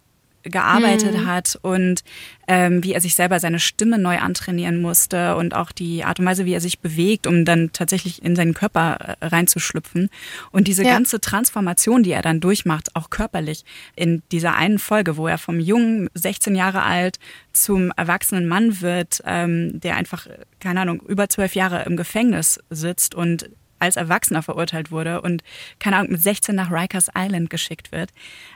[0.49, 1.27] gearbeitet mhm.
[1.27, 2.03] hat und
[2.47, 6.25] ähm, wie er sich selber seine Stimme neu antrainieren musste und auch die Art und
[6.25, 10.09] Weise, wie er sich bewegt, um dann tatsächlich in seinen Körper äh, reinzuschlüpfen.
[10.51, 10.93] Und diese ja.
[10.93, 15.59] ganze Transformation, die er dann durchmacht, auch körperlich, in dieser einen Folge, wo er vom
[15.59, 17.19] jungen, 16 Jahre alt,
[17.51, 20.27] zum erwachsenen Mann wird, ähm, der einfach,
[20.59, 25.43] keine Ahnung, über zwölf Jahre im Gefängnis sitzt und als Erwachsener verurteilt wurde und,
[25.79, 28.11] keine Ahnung, mit 16 nach Rikers Island geschickt wird.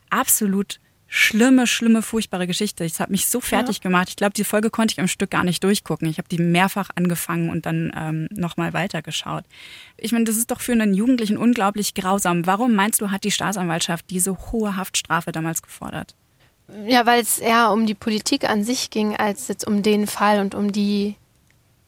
[0.09, 0.79] Absolut
[1.13, 2.85] schlimme, schlimme, furchtbare Geschichte.
[2.85, 3.83] Es hat mich so fertig ja.
[3.83, 4.07] gemacht.
[4.07, 6.07] Ich glaube, die Folge konnte ich am Stück gar nicht durchgucken.
[6.07, 9.43] Ich habe die mehrfach angefangen und dann ähm, nochmal weitergeschaut.
[9.97, 12.47] Ich meine, das ist doch für einen Jugendlichen unglaublich grausam.
[12.47, 16.15] Warum meinst du, hat die Staatsanwaltschaft diese hohe Haftstrafe damals gefordert?
[16.87, 20.39] Ja, weil es eher um die Politik an sich ging, als jetzt um den Fall
[20.39, 21.15] und um die,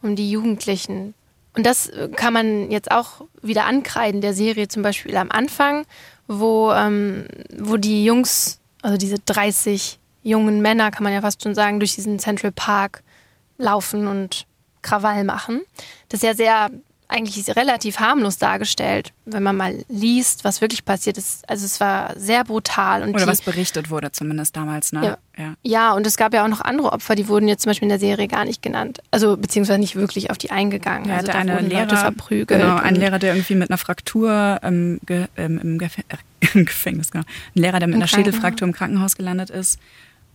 [0.01, 1.13] um die Jugendlichen.
[1.55, 5.85] Und das kann man jetzt auch wieder ankreiden, der Serie zum Beispiel am Anfang,
[6.27, 7.25] wo, ähm,
[7.57, 11.95] wo die Jungs also diese 30 jungen Männer, kann man ja fast schon sagen, durch
[11.95, 13.01] diesen Central Park
[13.57, 14.45] laufen und
[14.81, 15.61] Krawall machen.
[16.09, 16.69] Das ist ja sehr
[17.07, 21.47] eigentlich relativ harmlos dargestellt, wenn man mal liest, was wirklich passiert ist.
[21.49, 23.03] Also es war sehr brutal.
[23.03, 25.17] Und Oder die, was berichtet wurde zumindest damals, ne?
[25.37, 25.43] Ja.
[25.43, 25.53] ja.
[25.63, 25.93] Ja.
[25.93, 27.99] und es gab ja auch noch andere Opfer, die wurden jetzt zum Beispiel in der
[27.99, 29.01] Serie gar nicht genannt.
[29.11, 31.09] Also beziehungsweise nicht wirklich auf die eingegangen.
[31.09, 32.61] Ja, also da eine Lehrer, Leute verprügelt.
[32.61, 36.03] Genau, ein Lehrer, der irgendwie mit einer Fraktur ähm, ge, ähm, im, Gef äh,
[36.53, 37.25] im, Gefängnis, genau.
[37.55, 39.79] Ein Lehrer, der mit einer Schädelfraktur im Krankenhaus gelandet ist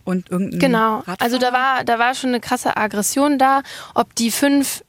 [0.05, 1.21] und irgendein Genau, Radfahrer.
[1.21, 3.61] also da war, da war schon eine krasse Aggression da.
[3.93, 4.83] Ob die fünf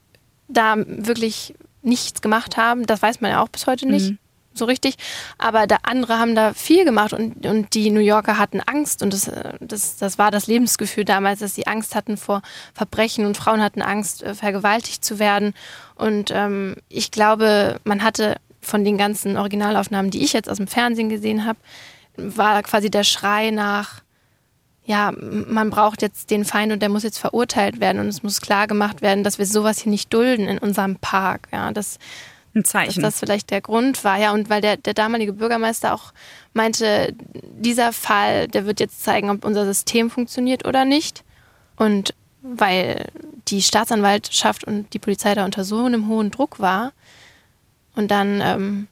[0.49, 2.87] da wirklich nichts gemacht haben.
[2.87, 4.11] Das weiß man ja auch bis heute nicht.
[4.11, 4.19] Mhm.
[4.53, 4.97] So richtig.
[5.39, 9.13] Aber da andere haben da viel gemacht und, und die New Yorker hatten Angst und
[9.13, 12.43] das, das, das war das Lebensgefühl damals, dass sie Angst hatten vor
[12.75, 15.55] Verbrechen und Frauen hatten Angst, äh, vergewaltigt zu werden.
[15.95, 20.67] Und ähm, ich glaube, man hatte von den ganzen Originalaufnahmen, die ich jetzt aus dem
[20.67, 21.59] Fernsehen gesehen habe,
[22.17, 24.03] war quasi der Schrei nach
[24.91, 28.41] ja, man braucht jetzt den Feind und der muss jetzt verurteilt werden und es muss
[28.41, 31.47] klar gemacht werden, dass wir sowas hier nicht dulden in unserem Park.
[31.53, 32.01] Ja, das,
[32.57, 33.01] ein Zeichen.
[33.01, 36.13] Dass das vielleicht der Grund war, ja, und weil der, der damalige Bürgermeister auch
[36.55, 37.15] meinte,
[37.57, 41.23] dieser Fall, der wird jetzt zeigen, ob unser System funktioniert oder nicht.
[41.77, 43.07] Und weil
[43.47, 46.93] die Staatsanwaltschaft und die Polizei da unter so einem hohen Druck war.
[47.95, 48.89] Und dann, ähm,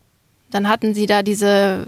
[0.52, 1.86] dann hatten sie da diese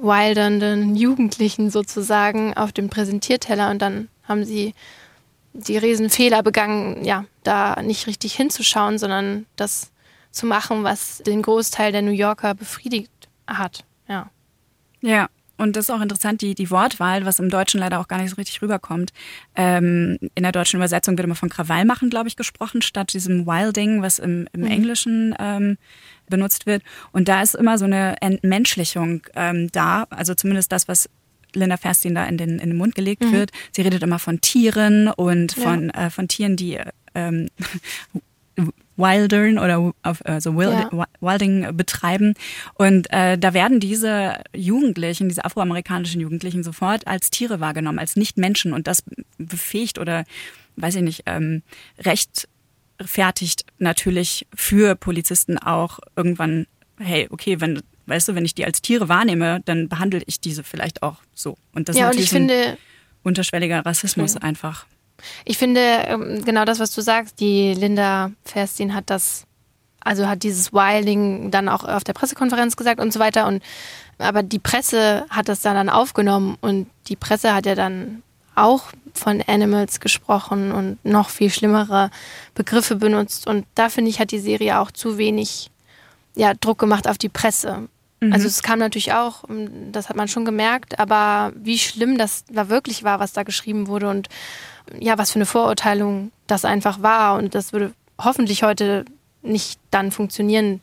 [0.00, 4.74] wildernden Jugendlichen sozusagen auf dem Präsentierteller und dann haben sie
[5.52, 9.90] die Riesenfehler begangen, ja, da nicht richtig hinzuschauen, sondern das
[10.30, 13.10] zu machen, was den Großteil der New Yorker befriedigt
[13.46, 13.84] hat.
[14.08, 14.30] Ja.
[15.00, 15.28] Ja.
[15.60, 18.30] Und das ist auch interessant, die, die Wortwahl, was im Deutschen leider auch gar nicht
[18.30, 19.12] so richtig rüberkommt.
[19.56, 23.44] Ähm, in der deutschen Übersetzung wird immer von Krawall machen, glaube ich, gesprochen, statt diesem
[23.44, 24.66] Wilding, was im, im mhm.
[24.68, 25.76] Englischen ähm,
[26.28, 26.82] benutzt wird.
[27.12, 31.08] Und da ist immer so eine Entmenschlichung ähm, da, also zumindest das, was
[31.54, 33.32] Linda Ferstin da in den, in den Mund gelegt mhm.
[33.32, 33.50] wird.
[33.72, 36.06] Sie redet immer von Tieren und von, ja.
[36.06, 36.78] äh, von Tieren, die
[37.14, 37.48] ähm,
[38.96, 39.92] Wildern oder
[40.24, 41.06] also Wild, ja.
[41.20, 42.34] Wilding betreiben.
[42.74, 48.72] Und äh, da werden diese Jugendlichen, diese afroamerikanischen Jugendlichen sofort als Tiere wahrgenommen, als Nicht-Menschen.
[48.72, 49.04] Und das
[49.38, 50.24] befähigt oder,
[50.76, 51.62] weiß ich nicht, ähm,
[52.00, 52.48] recht
[53.04, 56.66] fertigt natürlich für Polizisten auch irgendwann,
[56.98, 60.64] hey, okay, wenn, weißt du, wenn ich die als Tiere wahrnehme, dann behandle ich diese
[60.64, 61.56] vielleicht auch so.
[61.74, 62.78] Und das ja, ist natürlich finde,
[63.22, 64.46] unterschwelliger Rassismus okay.
[64.46, 64.86] einfach.
[65.44, 69.44] Ich finde, ähm, genau das, was du sagst, die Linda Ferstin hat das
[70.00, 73.46] Also hat dieses Wilding dann auch auf der Pressekonferenz gesagt und so weiter.
[73.46, 73.62] Und
[74.18, 78.22] aber die Presse hat das dann aufgenommen und die Presse hat ja dann
[78.64, 82.10] auch von Animals gesprochen und noch viel schlimmere
[82.54, 83.46] Begriffe benutzt.
[83.46, 85.70] Und da finde ich, hat die Serie auch zu wenig
[86.34, 87.88] ja, Druck gemacht auf die Presse.
[88.20, 88.32] Mhm.
[88.32, 89.44] Also es kam natürlich auch,
[89.92, 93.88] das hat man schon gemerkt, aber wie schlimm das da wirklich war, was da geschrieben
[93.88, 94.28] wurde und
[94.98, 97.36] ja, was für eine Vorurteilung das einfach war.
[97.36, 99.04] Und das würde hoffentlich heute
[99.42, 100.80] nicht dann funktionieren,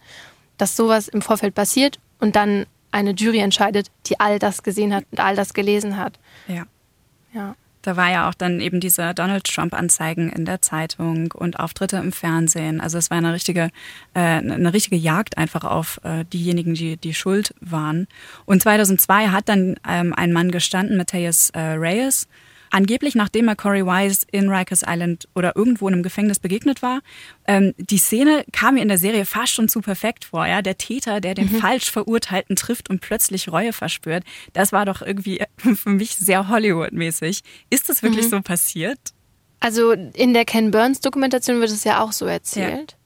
[0.58, 5.06] dass sowas im Vorfeld passiert und dann eine Jury entscheidet, die all das gesehen hat
[5.12, 6.18] und all das gelesen hat.
[6.48, 6.66] Ja.
[7.34, 7.56] Ja.
[7.86, 12.12] Da war ja auch dann eben diese Donald Trump-Anzeigen in der Zeitung und Auftritte im
[12.12, 12.82] Fernsehen.
[12.82, 13.70] Also es war eine richtige,
[14.16, 18.08] äh, eine richtige Jagd einfach auf äh, diejenigen, die, die schuld waren.
[18.46, 22.28] Und 2002 hat dann ähm, ein Mann gestanden, Matthias äh, Reyes,
[22.76, 27.00] Angeblich, nachdem er Corey Wise in Rikers Island oder irgendwo in einem Gefängnis begegnet war.
[27.48, 30.46] Ähm, die Szene kam mir in der Serie fast schon zu perfekt vor.
[30.46, 30.62] Ja?
[30.62, 31.60] Der Täter, der den mhm.
[31.60, 37.44] falsch Verurteilten trifft und plötzlich Reue verspürt, das war doch irgendwie für mich sehr Hollywood-mäßig.
[37.70, 38.30] Ist das wirklich mhm.
[38.30, 39.00] so passiert?
[39.62, 42.92] Also in der Ken Burns Dokumentation wird es ja auch so erzählt.
[42.92, 42.98] Ja.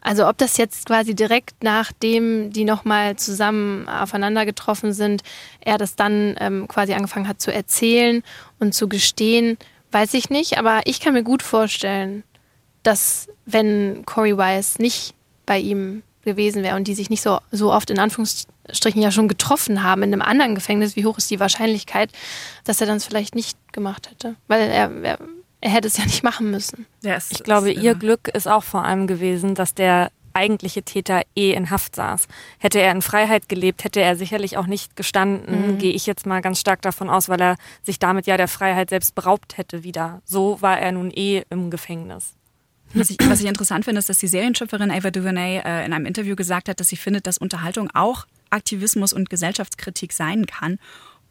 [0.00, 5.22] Also ob das jetzt quasi direkt nachdem die nochmal zusammen aufeinander getroffen sind,
[5.60, 8.22] er das dann ähm, quasi angefangen hat zu erzählen
[8.58, 9.58] und zu gestehen,
[9.92, 10.58] weiß ich nicht.
[10.58, 12.24] Aber ich kann mir gut vorstellen,
[12.82, 15.14] dass wenn Corey Wise nicht
[15.46, 19.28] bei ihm gewesen wäre und die sich nicht so, so oft in Anführungsstrichen ja schon
[19.28, 22.10] getroffen haben in einem anderen Gefängnis, wie hoch ist die Wahrscheinlichkeit,
[22.64, 24.36] dass er dann vielleicht nicht gemacht hätte?
[24.46, 25.18] Weil er, er
[25.60, 26.86] er hätte es ja nicht machen müssen.
[27.02, 31.52] Yes, ich glaube, ihr Glück ist auch vor allem gewesen, dass der eigentliche Täter eh
[31.52, 32.28] in Haft saß.
[32.58, 35.78] Hätte er in Freiheit gelebt, hätte er sicherlich auch nicht gestanden, mhm.
[35.78, 38.90] gehe ich jetzt mal ganz stark davon aus, weil er sich damit ja der Freiheit
[38.90, 40.22] selbst beraubt hätte wieder.
[40.24, 42.34] So war er nun eh im Gefängnis.
[42.92, 46.06] Was ich, was ich interessant finde, ist, dass die Serienschöpferin Ava DuVernay äh, in einem
[46.06, 50.78] Interview gesagt hat, dass sie findet, dass Unterhaltung auch Aktivismus und Gesellschaftskritik sein kann.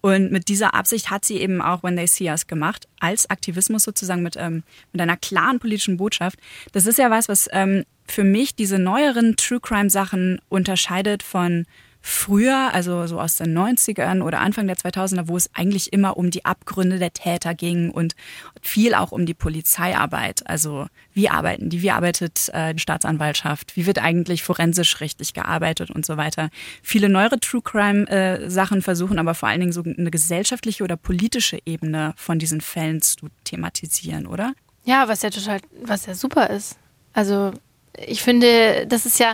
[0.01, 3.83] Und mit dieser Absicht hat sie eben auch When They See Us gemacht, als Aktivismus
[3.83, 6.39] sozusagen mit, ähm, mit einer klaren politischen Botschaft.
[6.71, 11.65] Das ist ja was, was ähm, für mich diese neueren True Crime Sachen unterscheidet von
[12.01, 16.31] früher, also so aus den 90ern oder Anfang der 2000er, wo es eigentlich immer um
[16.31, 18.15] die Abgründe der Täter ging und
[18.61, 20.47] viel auch um die Polizeiarbeit.
[20.47, 25.91] Also wie arbeiten die, wie arbeitet äh, die Staatsanwaltschaft, wie wird eigentlich forensisch richtig gearbeitet
[25.91, 26.49] und so weiter.
[26.81, 31.59] Viele neuere True Crime äh, versuchen aber vor allen Dingen so eine gesellschaftliche oder politische
[31.65, 34.53] Ebene von diesen Fällen zu thematisieren, oder?
[34.85, 36.77] Ja, was ja total, was ja super ist.
[37.13, 37.51] Also
[37.93, 39.33] ich finde, das ist ja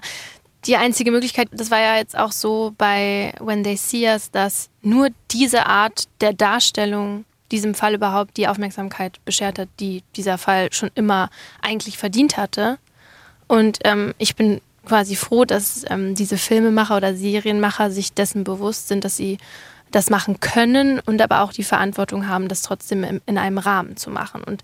[0.65, 4.69] die einzige Möglichkeit, das war ja jetzt auch so bei When They See Us, dass
[4.81, 10.73] nur diese Art der Darstellung diesem Fall überhaupt die Aufmerksamkeit beschert hat, die dieser Fall
[10.73, 11.29] schon immer
[11.61, 12.79] eigentlich verdient hatte.
[13.47, 18.87] Und ähm, ich bin quasi froh, dass ähm, diese Filmemacher oder Serienmacher sich dessen bewusst
[18.87, 19.37] sind, dass sie
[19.91, 23.97] das machen können und aber auch die Verantwortung haben, das trotzdem in, in einem Rahmen
[23.97, 24.43] zu machen.
[24.43, 24.63] Und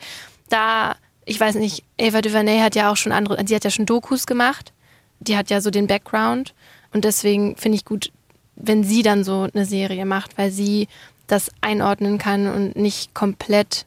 [0.49, 3.85] da, ich weiß nicht, Ava DuVernay hat ja auch schon andere, sie hat ja schon
[3.85, 4.73] Dokus gemacht
[5.21, 6.53] die hat ja so den Background
[6.93, 8.11] und deswegen finde ich gut,
[8.55, 10.87] wenn sie dann so eine Serie macht, weil sie
[11.27, 13.85] das einordnen kann und nicht komplett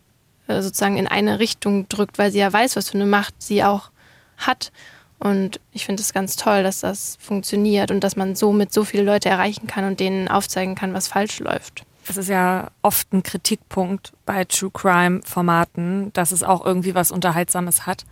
[0.48, 3.62] äh, sozusagen in eine Richtung drückt, weil sie ja weiß, was für eine Macht sie
[3.62, 3.90] auch
[4.38, 4.72] hat.
[5.18, 9.04] Und ich finde es ganz toll, dass das funktioniert und dass man somit so viele
[9.04, 11.84] Leute erreichen kann und denen aufzeigen kann, was falsch läuft.
[12.06, 17.10] Es ist ja oft ein Kritikpunkt bei True Crime Formaten, dass es auch irgendwie was
[17.10, 18.04] Unterhaltsames hat.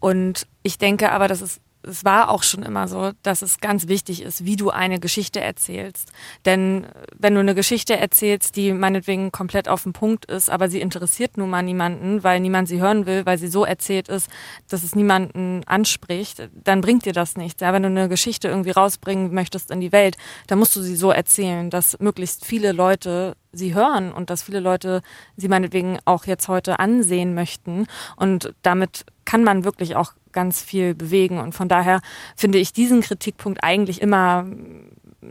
[0.00, 3.88] Und ich denke aber, dass es es war auch schon immer so, dass es ganz
[3.88, 6.12] wichtig ist, wie du eine Geschichte erzählst.
[6.44, 10.80] Denn wenn du eine Geschichte erzählst, die meinetwegen komplett auf den Punkt ist, aber sie
[10.80, 14.28] interessiert nun mal niemanden, weil niemand sie hören will, weil sie so erzählt ist,
[14.68, 17.60] dass es niemanden anspricht, dann bringt dir das nichts.
[17.60, 20.16] Ja, wenn du eine Geschichte irgendwie rausbringen möchtest in die Welt,
[20.46, 24.60] dann musst du sie so erzählen, dass möglichst viele Leute sie hören und dass viele
[24.60, 25.02] Leute
[25.36, 27.86] sie meinetwegen auch jetzt heute ansehen möchten.
[28.16, 31.38] Und damit kann man wirklich auch ganz viel bewegen.
[31.38, 32.00] Und von daher
[32.36, 34.46] finde ich diesen Kritikpunkt eigentlich immer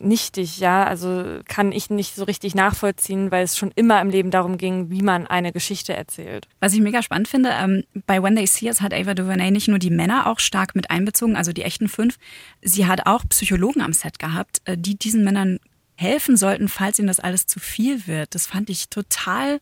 [0.01, 0.83] nichtig, ja.
[0.83, 4.89] Also kann ich nicht so richtig nachvollziehen, weil es schon immer im Leben darum ging,
[4.89, 6.47] wie man eine Geschichte erzählt.
[6.59, 9.67] Was ich mega spannend finde, ähm, bei When They See Us hat Ava DuVernay nicht
[9.67, 12.17] nur die Männer auch stark mit einbezogen, also die echten fünf.
[12.61, 15.59] Sie hat auch Psychologen am Set gehabt, äh, die diesen Männern
[15.95, 18.33] helfen sollten, falls ihnen das alles zu viel wird.
[18.35, 19.59] Das fand ich total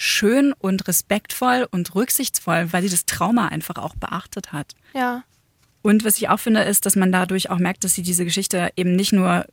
[0.00, 4.76] schön und respektvoll und rücksichtsvoll, weil sie das Trauma einfach auch beachtet hat.
[4.94, 5.24] Ja.
[5.82, 8.70] Und was ich auch finde, ist, dass man dadurch auch merkt, dass sie diese Geschichte
[8.76, 9.44] eben nicht nur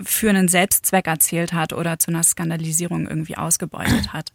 [0.00, 4.32] für einen Selbstzweck erzählt hat oder zu einer Skandalisierung irgendwie ausgebeutet hat.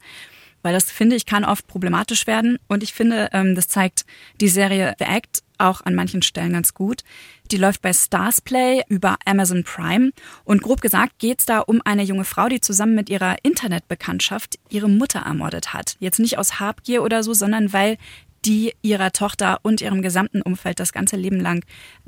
[0.61, 2.57] Weil das, finde ich, kann oft problematisch werden.
[2.67, 4.05] Und ich finde, ähm, das zeigt
[4.41, 7.03] die Serie The Act auch an manchen Stellen ganz gut.
[7.51, 10.11] Die läuft bei Stars Play über Amazon Prime.
[10.43, 14.59] Und grob gesagt geht es da um eine junge Frau, die zusammen mit ihrer Internetbekanntschaft
[14.69, 15.95] ihre Mutter ermordet hat.
[15.99, 17.97] Jetzt nicht aus Habgier oder so, sondern weil
[18.45, 21.65] die ihrer Tochter und ihrem gesamten Umfeld das ganze Leben lang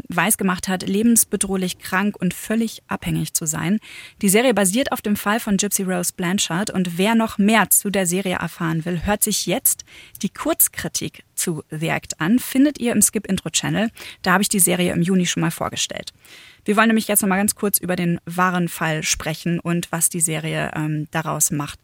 [0.08, 3.80] weisgemacht hat, lebensbedrohlich krank und völlig abhängig zu sein.
[4.22, 7.90] Die Serie basiert auf dem Fall von Gypsy Rose Blanchard und wer noch mehr zu
[7.90, 9.84] der Serie erfahren will, hört sich jetzt
[10.22, 13.90] die Kurzkritik zu The Act an, findet ihr im Skip Intro Channel.
[14.22, 16.14] Da habe ich die Serie im Juni schon mal vorgestellt.
[16.66, 20.10] Wir wollen nämlich jetzt noch mal ganz kurz über den wahren Fall sprechen und was
[20.10, 21.80] die Serie ähm, daraus macht.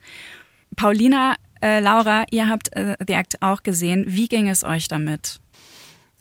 [0.76, 4.06] Paulina, äh, Laura, ihr habt äh, The Act auch gesehen.
[4.08, 5.40] Wie ging es euch damit?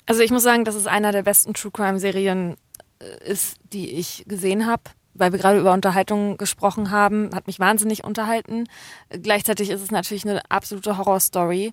[0.06, 2.56] Also ich muss sagen, dass es einer der besten True Crime Serien
[2.98, 4.82] äh, ist, die ich gesehen habe.
[5.16, 8.64] Weil wir gerade über Unterhaltung gesprochen haben, hat mich wahnsinnig unterhalten.
[9.10, 11.72] Gleichzeitig ist es natürlich eine absolute Horrorstory.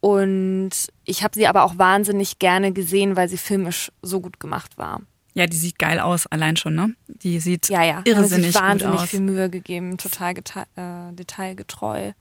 [0.00, 0.70] Und
[1.04, 5.00] ich habe sie aber auch wahnsinnig gerne gesehen, weil sie filmisch so gut gemacht war.
[5.34, 6.94] Ja, die sieht geil aus, allein schon, ne?
[7.08, 8.02] Die sieht ja, ja.
[8.04, 9.10] irrsinnig sich wahnsinnig gut aus.
[9.10, 12.12] viel Mühe gegeben, total äh, detailgetreu.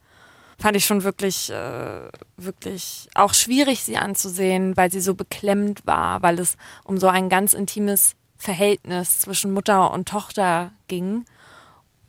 [0.58, 6.22] Fand ich schon wirklich, äh, wirklich auch schwierig, sie anzusehen, weil sie so beklemmt war,
[6.22, 11.26] weil es um so ein ganz intimes Verhältnis zwischen Mutter und Tochter ging.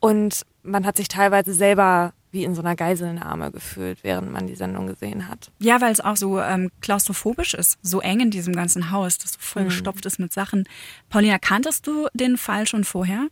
[0.01, 4.57] Und man hat sich teilweise selber wie in so einer Geiselnahme gefühlt, während man die
[4.57, 5.51] Sendung gesehen hat.
[5.59, 9.33] Ja, weil es auch so ähm, klaustrophobisch ist, so eng in diesem ganzen Haus, dass
[9.33, 9.69] so voll Mhm.
[9.69, 10.69] gestopft ist mit Sachen.
[11.09, 13.29] Paulina, kanntest du den Fall schon vorher?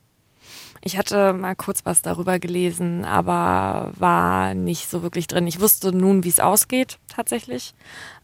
[0.81, 5.47] Ich hatte mal kurz was darüber gelesen, aber war nicht so wirklich drin.
[5.47, 7.75] Ich wusste nun, wie es ausgeht, tatsächlich.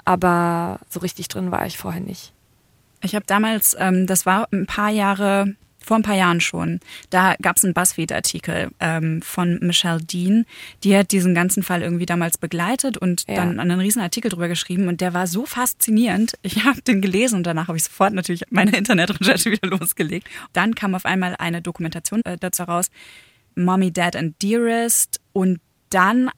[0.04, 2.32] Aber so richtig drin war ich vorher nicht.
[3.02, 5.54] Ich habe damals, ähm, das war ein paar Jahre,
[5.90, 6.78] vor ein paar Jahren schon,
[7.10, 10.46] da gab es einen BuzzFeed-Artikel ähm, von Michelle Dean.
[10.84, 13.34] Die hat diesen ganzen Fall irgendwie damals begleitet und Ja.
[13.34, 16.34] dann einen riesen Artikel drüber geschrieben und der war so faszinierend.
[16.42, 20.28] Ich habe den gelesen und danach habe ich sofort natürlich meine Internetrecherche wieder losgelegt.
[20.52, 22.86] Dann kam auf einmal eine Dokumentation äh, dazu raus,
[23.56, 26.30] Mommy, Dad and Dearest und dann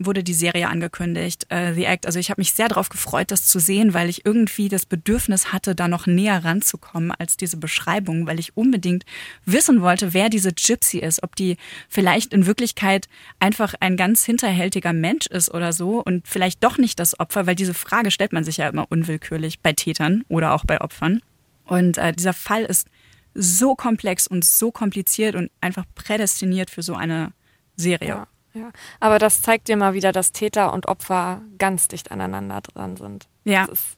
[0.00, 2.06] wurde die Serie angekündigt, äh, The Act.
[2.06, 5.52] Also ich habe mich sehr darauf gefreut, das zu sehen, weil ich irgendwie das Bedürfnis
[5.52, 9.04] hatte, da noch näher ranzukommen als diese Beschreibung, weil ich unbedingt
[9.44, 11.58] wissen wollte, wer diese Gypsy ist, ob die
[11.88, 13.08] vielleicht in Wirklichkeit
[13.38, 17.54] einfach ein ganz hinterhältiger Mensch ist oder so und vielleicht doch nicht das Opfer, weil
[17.54, 21.20] diese Frage stellt man sich ja immer unwillkürlich bei Tätern oder auch bei Opfern.
[21.64, 22.88] Und äh, dieser Fall ist
[23.34, 27.32] so komplex und so kompliziert und einfach prädestiniert für so eine
[27.76, 28.08] Serie.
[28.08, 28.70] Ja, ja.
[29.00, 33.28] Aber das zeigt dir mal wieder, dass Täter und Opfer ganz dicht aneinander dran sind.
[33.44, 33.66] Ja.
[33.66, 33.96] Das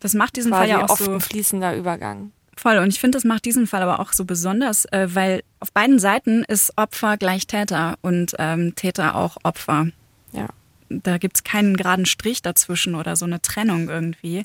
[0.00, 2.32] Das macht diesen Fall ja auch oft so ein fließender Übergang.
[2.56, 2.78] voll.
[2.78, 5.98] Und ich finde, das macht diesen Fall aber auch so besonders, äh, weil auf beiden
[5.98, 9.88] Seiten ist Opfer gleich Täter und ähm, Täter auch Opfer.
[10.32, 10.46] Ja.
[10.90, 14.44] Da gibt's keinen geraden Strich dazwischen oder so eine Trennung irgendwie.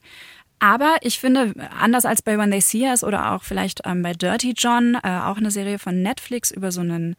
[0.59, 4.13] Aber ich finde, anders als bei When They See Us oder auch vielleicht ähm, bei
[4.13, 7.15] Dirty John, äh, auch eine Serie von Netflix über so einen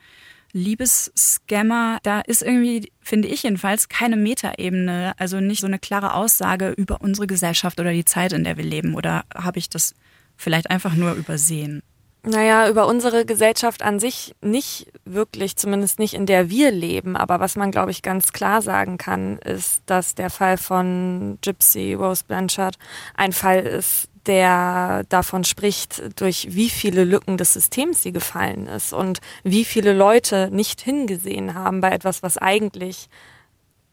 [0.53, 6.71] Liebesscammer, da ist irgendwie, finde ich jedenfalls, keine Metaebene, also nicht so eine klare Aussage
[6.71, 8.95] über unsere Gesellschaft oder die Zeit, in der wir leben.
[8.95, 9.95] Oder habe ich das
[10.37, 11.83] vielleicht einfach nur übersehen?
[12.23, 17.17] Naja, über unsere Gesellschaft an sich nicht wirklich, zumindest nicht in der wir leben.
[17.17, 21.95] Aber was man, glaube ich, ganz klar sagen kann, ist, dass der Fall von Gypsy
[21.95, 22.77] Rose Blanchard
[23.15, 28.93] ein Fall ist, der davon spricht, durch wie viele Lücken des Systems sie gefallen ist
[28.93, 33.09] und wie viele Leute nicht hingesehen haben bei etwas, was eigentlich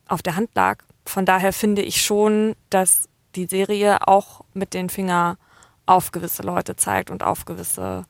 [0.07, 0.83] auf der Hand lag.
[1.05, 5.37] Von daher finde ich schon, dass die Serie auch mit den Finger
[5.85, 8.05] auf gewisse Leute zeigt und auf gewisse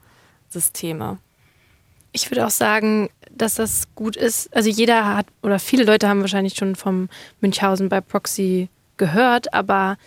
[0.50, 1.20] Systeme.
[2.12, 4.54] Ich würde auch sagen, dass das gut ist.
[4.56, 7.10] Also jeder hat oder viele Leute haben wahrscheinlich schon vom
[7.42, 9.98] Münchhausen bei Proxy gehört, aber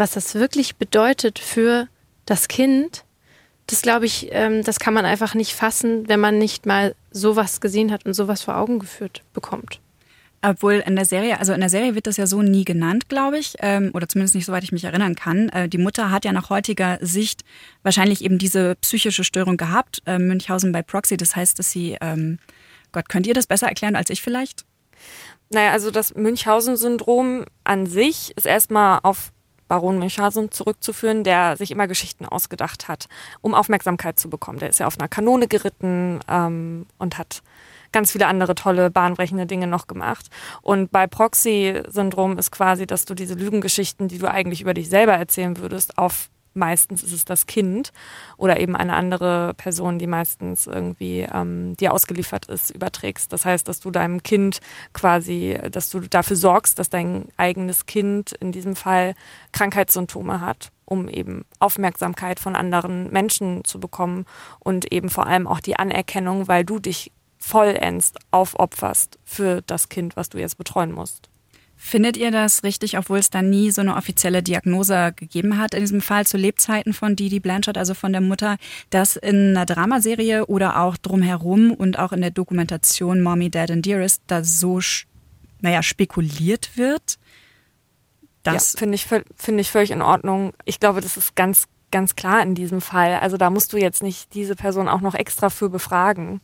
[0.00, 1.86] was das wirklich bedeutet für
[2.24, 3.04] das Kind,
[3.66, 7.60] das glaube ich, ähm, das kann man einfach nicht fassen, wenn man nicht mal sowas
[7.60, 9.80] gesehen hat und sowas vor Augen geführt bekommt.
[10.42, 13.38] Obwohl in der Serie, also in der Serie wird das ja so nie genannt, glaube
[13.38, 15.50] ich, ähm, oder zumindest nicht soweit ich mich erinnern kann.
[15.50, 17.44] Äh, die Mutter hat ja nach heutiger Sicht
[17.82, 21.18] wahrscheinlich eben diese psychische Störung gehabt, äh, Münchhausen bei Proxy.
[21.18, 22.38] Das heißt, dass sie, ähm,
[22.90, 24.64] Gott, könnt ihr das besser erklären als ich vielleicht?
[25.50, 29.32] Naja, also das Münchhausen-Syndrom an sich ist erstmal auf
[29.70, 33.06] Baron Münchhausen zurückzuführen, der sich immer Geschichten ausgedacht hat,
[33.40, 34.58] um Aufmerksamkeit zu bekommen.
[34.58, 37.42] Der ist ja auf einer Kanone geritten ähm, und hat
[37.92, 40.28] ganz viele andere tolle, bahnbrechende Dinge noch gemacht.
[40.60, 45.12] Und bei Proxy-Syndrom ist quasi, dass du diese Lügengeschichten, die du eigentlich über dich selber
[45.12, 47.92] erzählen würdest, auf meistens ist es das Kind
[48.36, 53.32] oder eben eine andere Person, die meistens irgendwie ähm, dir ausgeliefert ist, überträgst.
[53.32, 54.60] Das heißt, dass du deinem Kind
[54.92, 59.14] quasi, dass du dafür sorgst, dass dein eigenes Kind in diesem Fall
[59.52, 64.26] Krankheitssymptome hat, um eben Aufmerksamkeit von anderen Menschen zu bekommen
[64.58, 70.16] und eben vor allem auch die Anerkennung, weil du dich vollends aufopferst für das Kind,
[70.16, 71.29] was du jetzt betreuen musst.
[71.82, 75.80] Findet ihr das richtig, obwohl es da nie so eine offizielle Diagnose gegeben hat, in
[75.80, 78.58] diesem Fall zu Lebzeiten von Didi Blanchard, also von der Mutter,
[78.90, 83.86] dass in einer Dramaserie oder auch drumherum und auch in der Dokumentation Mommy, Dad and
[83.86, 84.78] Dearest da so,
[85.62, 87.18] naja, spekuliert wird?
[88.42, 90.52] Das ja, finde ich, finde ich völlig in Ordnung.
[90.66, 93.14] Ich glaube, das ist ganz, ganz klar in diesem Fall.
[93.20, 96.42] Also da musst du jetzt nicht diese Person auch noch extra für befragen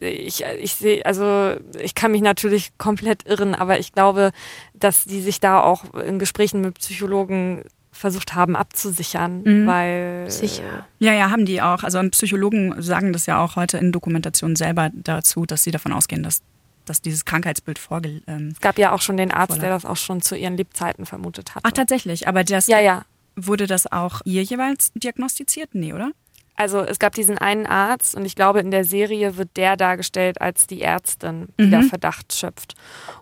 [0.00, 4.32] ich, ich sehe, also ich kann mich natürlich komplett irren, aber ich glaube,
[4.74, 9.66] dass die sich da auch in Gesprächen mit Psychologen versucht haben abzusichern, mhm.
[9.66, 10.86] weil sicher.
[10.98, 11.82] Ja, ja, haben die auch.
[11.82, 16.22] Also Psychologen sagen das ja auch heute in Dokumentationen selber dazu, dass sie davon ausgehen,
[16.22, 16.42] dass
[16.88, 18.22] dass dieses Krankheitsbild vorge.
[18.26, 19.62] Ähm, es gab ja auch schon den Arzt, vorlag.
[19.62, 21.62] der das auch schon zu ihren Lebzeiten vermutet hat.
[21.66, 23.04] Ach tatsächlich, aber das ja, ja.
[23.36, 25.74] wurde das auch ihr jeweils diagnostiziert?
[25.74, 26.12] Nee, oder?
[26.58, 30.40] Also es gab diesen einen Arzt und ich glaube, in der Serie wird der dargestellt
[30.40, 31.70] als die Ärztin, die mhm.
[31.70, 32.74] da Verdacht schöpft.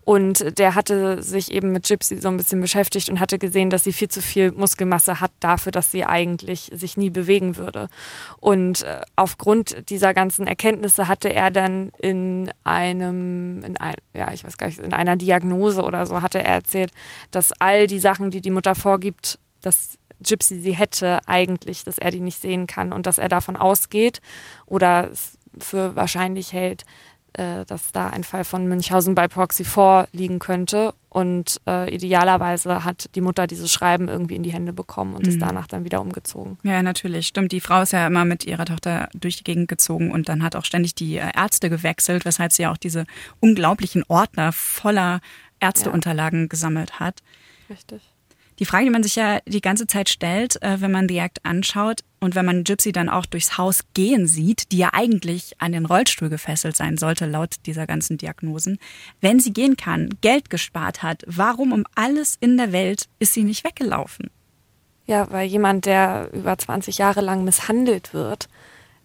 [0.05, 3.85] Und der hatte sich eben mit Gypsy so ein bisschen beschäftigt und hatte gesehen, dass
[3.85, 7.89] sie viel zu viel Muskelmasse hat dafür, dass sie eigentlich sich nie bewegen würde.
[8.41, 14.45] Und äh, aufgrund dieser ganzen Erkenntnisse hatte er dann in einem, in ein, ja, ich
[14.45, 16.91] weiß gar nicht, in einer Diagnose oder so hatte er erzählt,
[17.33, 22.11] dass all die Sachen, die die Mutter vorgibt, dass Gypsy sie hätte eigentlich, dass er
[22.11, 24.21] die nicht sehen kann und dass er davon ausgeht
[24.67, 25.11] oder
[25.59, 26.85] für wahrscheinlich hält,
[27.37, 30.95] äh, dass da ein Fall von Münchhausen bei Proxy vorliegen könnte.
[31.11, 35.29] Und äh, idealerweise hat die Mutter dieses Schreiben irgendwie in die Hände bekommen und mhm.
[35.29, 36.59] ist danach dann wieder umgezogen.
[36.63, 37.27] Ja, natürlich.
[37.27, 37.53] Stimmt.
[37.53, 40.57] Die Frau ist ja immer mit ihrer Tochter durch die Gegend gezogen und dann hat
[40.57, 43.05] auch ständig die äh, Ärzte gewechselt, weshalb sie ja auch diese
[43.41, 45.21] unglaublichen Ordner voller
[45.61, 46.47] Ärzteunterlagen ja.
[46.47, 47.23] gesammelt hat.
[47.69, 48.01] Richtig.
[48.59, 51.45] Die Frage, die man sich ja die ganze Zeit stellt, äh, wenn man The Act
[51.45, 55.73] anschaut und wenn man Gypsy dann auch durchs Haus gehen sieht, die ja eigentlich an
[55.73, 58.79] den Rollstuhl gefesselt sein sollte, laut dieser ganzen Diagnosen,
[59.21, 63.45] wenn sie gehen kann, Geld gespart hat, warum um alles in der Welt ist sie
[63.45, 64.31] nicht weggelaufen?
[65.07, 68.49] Ja, weil jemand, der über 20 Jahre lang misshandelt wird,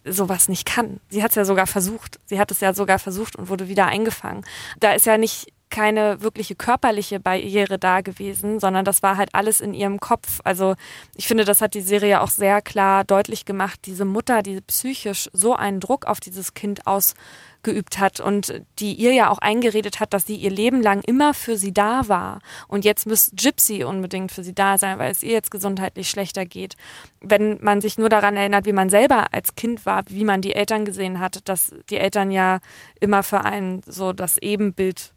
[0.04, 1.00] sowas nicht kann.
[1.08, 2.18] Sie hat es ja sogar versucht.
[2.26, 4.44] Sie hat es ja sogar versucht und wurde wieder eingefangen.
[4.80, 9.60] Da ist ja nicht keine wirkliche körperliche Barriere da gewesen, sondern das war halt alles
[9.60, 10.40] in ihrem Kopf.
[10.44, 10.74] Also
[11.16, 13.80] ich finde, das hat die Serie auch sehr klar deutlich gemacht.
[13.86, 19.14] Diese Mutter, die psychisch so einen Druck auf dieses Kind ausgeübt hat und die ihr
[19.14, 22.40] ja auch eingeredet hat, dass sie ihr Leben lang immer für sie da war.
[22.68, 26.44] Und jetzt müsste Gypsy unbedingt für sie da sein, weil es ihr jetzt gesundheitlich schlechter
[26.44, 26.76] geht.
[27.22, 30.54] Wenn man sich nur daran erinnert, wie man selber als Kind war, wie man die
[30.54, 32.58] Eltern gesehen hat, dass die Eltern ja
[33.00, 35.14] immer für einen so das Ebenbild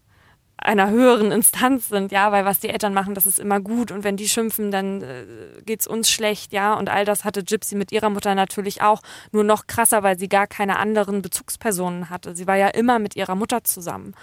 [0.57, 3.91] einer höheren Instanz sind, ja, weil was die Eltern machen, das ist immer gut.
[3.91, 5.25] Und wenn die schimpfen, dann äh,
[5.65, 9.01] geht's uns schlecht, ja, und all das hatte Gypsy mit ihrer Mutter natürlich auch,
[9.31, 12.35] nur noch krasser, weil sie gar keine anderen Bezugspersonen hatte.
[12.35, 14.15] Sie war ja immer mit ihrer Mutter zusammen.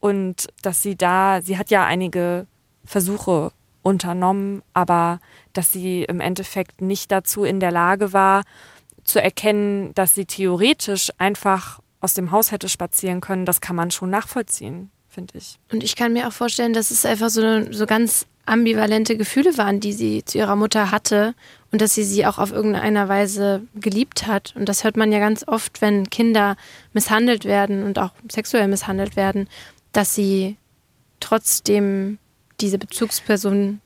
[0.00, 2.46] Und dass sie da, sie hat ja einige
[2.84, 5.20] Versuche unternommen, aber
[5.52, 8.42] dass sie im Endeffekt nicht dazu in der Lage war,
[9.04, 13.90] zu erkennen, dass sie theoretisch einfach aus dem Haus hätte spazieren können, das kann man
[13.90, 15.58] schon nachvollziehen finde ich.
[15.72, 19.80] Und ich kann mir auch vorstellen, dass es einfach so, so ganz ambivalente Gefühle waren,
[19.80, 21.34] die sie zu ihrer Mutter hatte
[21.72, 24.54] und dass sie sie auch auf irgendeiner Weise geliebt hat.
[24.56, 26.56] Und das hört man ja ganz oft, wenn Kinder
[26.92, 29.48] misshandelt werden und auch sexuell misshandelt werden,
[29.92, 30.56] dass sie
[31.20, 32.18] trotzdem
[32.60, 33.80] diese Bezugsperson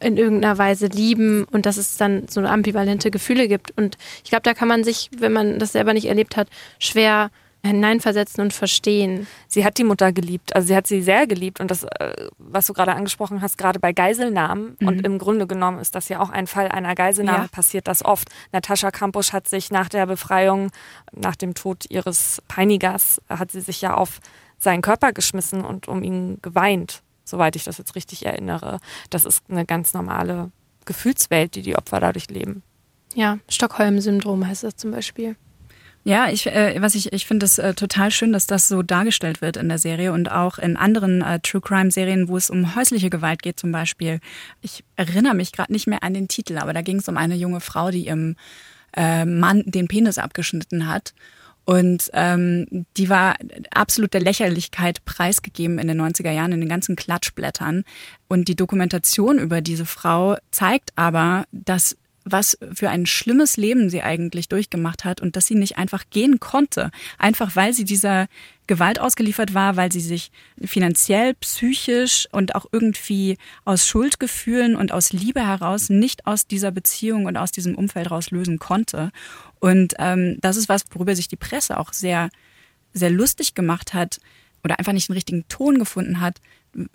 [0.00, 3.76] in irgendeiner Weise lieben und dass es dann so ambivalente Gefühle gibt.
[3.76, 6.48] Und ich glaube, da kann man sich, wenn man das selber nicht erlebt hat,
[6.78, 7.30] schwer
[7.66, 9.26] hineinversetzen und verstehen.
[9.48, 12.66] Sie hat die Mutter geliebt, also sie hat sie sehr geliebt und das, äh, was
[12.66, 14.88] du gerade angesprochen hast, gerade bei Geiselnahmen mhm.
[14.88, 17.48] und im Grunde genommen ist das ja auch ein Fall einer Geiselnahme, ja.
[17.48, 18.28] passiert das oft.
[18.52, 20.70] Natascha Kampusch hat sich nach der Befreiung,
[21.12, 24.20] nach dem Tod ihres Peinigers, hat sie sich ja auf
[24.58, 28.78] seinen Körper geschmissen und um ihn geweint, soweit ich das jetzt richtig erinnere.
[29.10, 30.50] Das ist eine ganz normale
[30.84, 32.62] Gefühlswelt, die die Opfer dadurch leben.
[33.14, 35.36] Ja, Stockholm-Syndrom heißt das zum Beispiel.
[36.06, 39.40] Ja, ich, äh, was ich, ich finde es äh, total schön, dass das so dargestellt
[39.40, 42.76] wird in der Serie und auch in anderen äh, True Crime Serien, wo es um
[42.76, 44.20] häusliche Gewalt geht zum Beispiel.
[44.62, 47.34] Ich erinnere mich gerade nicht mehr an den Titel, aber da ging es um eine
[47.34, 48.36] junge Frau, die ihrem
[48.96, 51.12] äh, Mann den Penis abgeschnitten hat.
[51.64, 53.34] Und ähm, die war
[53.72, 57.82] absolut der Lächerlichkeit preisgegeben in den 90er Jahren in den ganzen Klatschblättern.
[58.28, 61.96] Und die Dokumentation über diese Frau zeigt aber, dass
[62.26, 66.40] was für ein schlimmes Leben sie eigentlich durchgemacht hat und dass sie nicht einfach gehen
[66.40, 68.26] konnte, einfach weil sie dieser
[68.66, 75.12] Gewalt ausgeliefert war, weil sie sich finanziell, psychisch und auch irgendwie aus Schuldgefühlen und aus
[75.12, 79.12] Liebe heraus nicht aus dieser Beziehung und aus diesem Umfeld raus lösen konnte.
[79.60, 82.28] Und ähm, das ist was, worüber sich die Presse auch sehr,
[82.92, 84.18] sehr lustig gemacht hat
[84.64, 86.40] oder einfach nicht den richtigen Ton gefunden hat,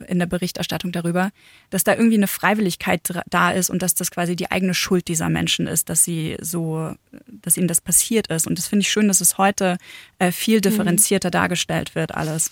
[0.07, 1.31] in der Berichterstattung darüber,
[1.69, 5.29] dass da irgendwie eine Freiwilligkeit da ist und dass das quasi die eigene Schuld dieser
[5.29, 6.93] Menschen ist, dass sie so,
[7.27, 8.47] dass ihnen das passiert ist.
[8.47, 9.77] Und das finde ich schön, dass es heute
[10.19, 10.61] äh, viel mhm.
[10.61, 11.33] differenzierter mhm.
[11.33, 12.51] dargestellt wird, alles.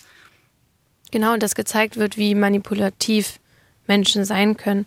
[1.10, 3.40] Genau, und dass gezeigt wird, wie manipulativ
[3.86, 4.86] Menschen sein können.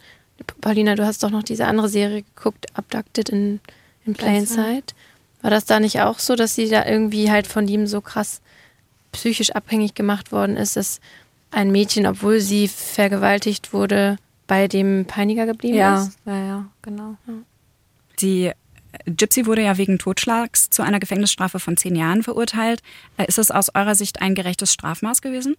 [0.62, 3.60] Paulina, du hast doch noch diese andere Serie geguckt, Abducted in,
[4.06, 4.96] in Plain Sight.
[5.41, 8.41] War das da nicht auch so, dass sie da irgendwie halt von ihm so krass
[9.12, 11.00] psychisch abhängig gemacht worden ist, dass
[11.54, 16.18] ein Mädchen, obwohl sie vergewaltigt wurde, bei dem Peiniger geblieben ja, ist.
[16.26, 17.16] Ja, ja, genau.
[18.20, 18.51] Die
[19.06, 22.82] Gypsy wurde ja wegen Totschlags zu einer Gefängnisstrafe von zehn Jahren verurteilt.
[23.18, 25.56] Äh, ist es aus eurer Sicht ein gerechtes Strafmaß gewesen?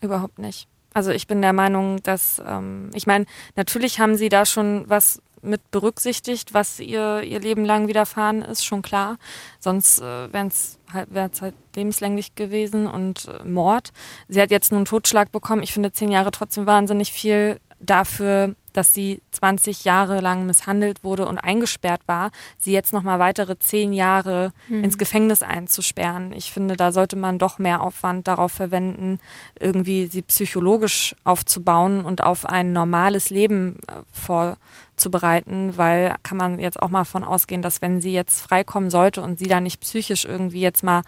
[0.00, 0.68] Überhaupt nicht.
[0.94, 5.20] Also ich bin der Meinung, dass, ähm, ich meine, natürlich haben sie da schon was
[5.46, 9.16] mit berücksichtigt, was ihr, ihr Leben lang widerfahren ist, schon klar.
[9.58, 11.08] Sonst äh, wäre es halt,
[11.40, 13.92] halt lebenslänglich gewesen und äh, Mord.
[14.28, 15.62] Sie hat jetzt einen Totschlag bekommen.
[15.62, 21.26] Ich finde zehn Jahre trotzdem wahnsinnig viel dafür, dass sie 20 Jahre lang misshandelt wurde
[21.26, 24.84] und eingesperrt war, sie jetzt noch mal weitere zehn Jahre mhm.
[24.84, 26.32] ins Gefängnis einzusperren.
[26.32, 29.18] Ich finde, da sollte man doch mehr Aufwand darauf verwenden,
[29.58, 36.80] irgendwie sie psychologisch aufzubauen und auf ein normales Leben äh, vorzubereiten, weil kann man jetzt
[36.80, 40.24] auch mal von ausgehen, dass wenn sie jetzt freikommen sollte und sie da nicht psychisch
[40.24, 41.02] irgendwie jetzt mal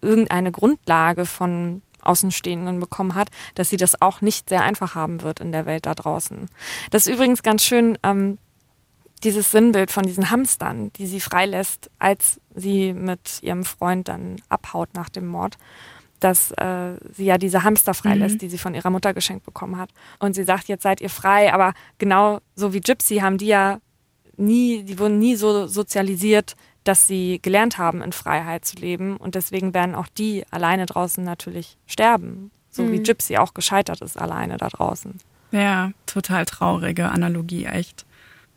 [0.00, 5.40] irgendeine Grundlage von Außenstehenden bekommen hat, dass sie das auch nicht sehr einfach haben wird
[5.40, 6.48] in der Welt da draußen.
[6.90, 8.38] Das ist übrigens ganz schön, ähm,
[9.22, 14.90] dieses Sinnbild von diesen Hamstern, die sie freilässt, als sie mit ihrem Freund dann abhaut
[14.94, 15.56] nach dem Mord,
[16.20, 18.38] dass äh, sie ja diese Hamster freilässt, mhm.
[18.38, 19.90] die sie von ihrer Mutter geschenkt bekommen hat.
[20.18, 23.78] Und sie sagt, jetzt seid ihr frei, aber genau so wie Gypsy haben die ja
[24.36, 29.16] nie, die wurden nie so sozialisiert, dass sie gelernt haben, in Freiheit zu leben.
[29.16, 32.50] Und deswegen werden auch die alleine draußen natürlich sterben.
[32.70, 32.92] So mhm.
[32.92, 35.18] wie Gypsy auch gescheitert ist alleine da draußen.
[35.50, 38.04] Ja, total traurige Analogie, echt.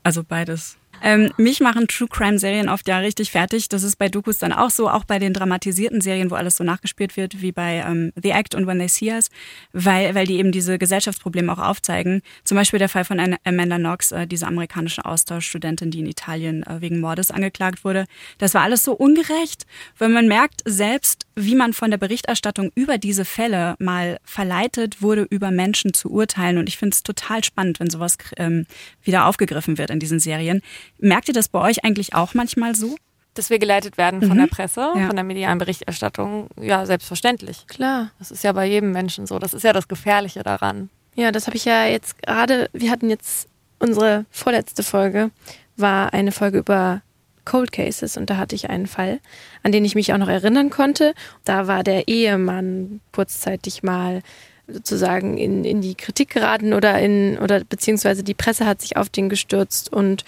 [0.03, 3.69] Also beides ähm, mich machen True Crime Serien oft ja richtig fertig.
[3.69, 6.63] Das ist bei Dokus dann auch so, auch bei den dramatisierten Serien, wo alles so
[6.63, 9.29] nachgespielt wird, wie bei ähm, The Act und When They See Us,
[9.73, 12.21] weil, weil die eben diese Gesellschaftsprobleme auch aufzeigen.
[12.43, 16.81] Zum Beispiel der Fall von Amanda Knox, äh, diese amerikanische Austauschstudentin, die in Italien äh,
[16.81, 18.05] wegen Mordes angeklagt wurde.
[18.37, 19.65] Das war alles so ungerecht,
[19.97, 25.27] weil man merkt selbst, wie man von der Berichterstattung über diese Fälle mal verleitet wurde,
[25.29, 26.57] über Menschen zu urteilen.
[26.57, 28.65] Und ich finde es total spannend, wenn sowas ähm,
[29.03, 30.61] wieder aufgegriffen wird in diesen Serien.
[30.99, 32.95] Merkt ihr das bei euch eigentlich auch manchmal so?
[33.33, 34.41] Dass wir geleitet werden von mhm.
[34.41, 35.07] der Presse, ja.
[35.07, 37.67] von der medialen Berichterstattung, ja, selbstverständlich.
[37.67, 38.09] Klar.
[38.17, 39.37] Das ist ja bei jedem Menschen so.
[39.37, 40.89] Das ist ja das Gefährliche daran.
[41.13, 43.47] Ja, das habe ich ja jetzt gerade, wir hatten jetzt
[43.79, 45.31] unsere vorletzte Folge,
[45.75, 47.01] war eine Folge über
[47.45, 49.19] Cold Cases und da hatte ich einen Fall,
[49.63, 51.13] an den ich mich auch noch erinnern konnte.
[51.45, 54.21] Da war der Ehemann kurzzeitig mal
[54.67, 59.09] sozusagen in, in die Kritik geraten oder in, oder beziehungsweise die Presse hat sich auf
[59.09, 60.25] den gestürzt und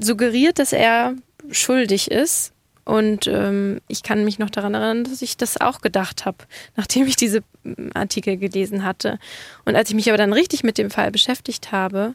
[0.00, 1.14] suggeriert, dass er
[1.50, 2.52] schuldig ist.
[2.84, 6.38] Und ähm, ich kann mich noch daran erinnern, dass ich das auch gedacht habe,
[6.76, 9.18] nachdem ich diese mm, Artikel gelesen hatte.
[9.64, 12.14] Und als ich mich aber dann richtig mit dem Fall beschäftigt habe,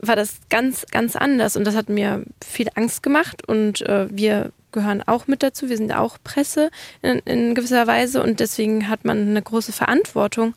[0.00, 1.56] war das ganz, ganz anders.
[1.56, 3.46] Und das hat mir viel Angst gemacht.
[3.46, 5.68] Und äh, wir gehören auch mit dazu.
[5.68, 8.22] Wir sind auch Presse in, in gewisser Weise.
[8.22, 10.54] Und deswegen hat man eine große Verantwortung.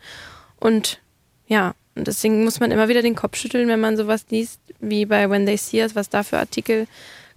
[0.60, 1.00] Und
[1.48, 5.06] ja, und deswegen muss man immer wieder den Kopf schütteln, wenn man sowas liest, wie
[5.06, 6.88] bei When They See Us, was da für Artikel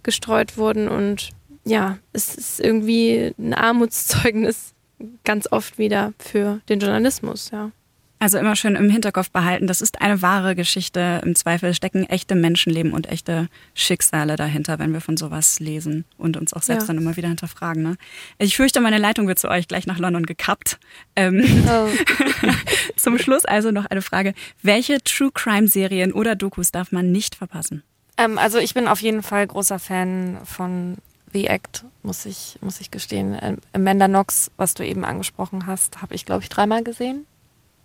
[0.03, 0.87] gestreut wurden.
[0.87, 1.31] Und
[1.65, 4.73] ja, es ist irgendwie ein Armutszeugnis
[5.23, 7.71] ganz oft wieder für den Journalismus, ja.
[8.21, 11.21] Also immer schön im Hinterkopf behalten, das ist eine wahre Geschichte.
[11.25, 16.37] Im Zweifel stecken echte Menschenleben und echte Schicksale dahinter, wenn wir von sowas lesen und
[16.37, 16.87] uns auch selbst ja.
[16.93, 17.81] dann immer wieder hinterfragen.
[17.81, 17.97] Ne?
[18.37, 20.77] Ich fürchte, meine Leitung wird zu euch gleich nach London gekappt.
[21.15, 21.89] Ähm, oh.
[22.95, 24.35] Zum Schluss also noch eine Frage.
[24.61, 27.81] Welche True Crime Serien oder Dokus darf man nicht verpassen?
[28.19, 30.97] Ähm, also ich bin auf jeden Fall großer Fan von
[31.33, 33.35] The Act, muss ich, muss ich gestehen.
[33.41, 37.25] Ähm, Amanda Knox, was du eben angesprochen hast, habe ich, glaube ich, dreimal gesehen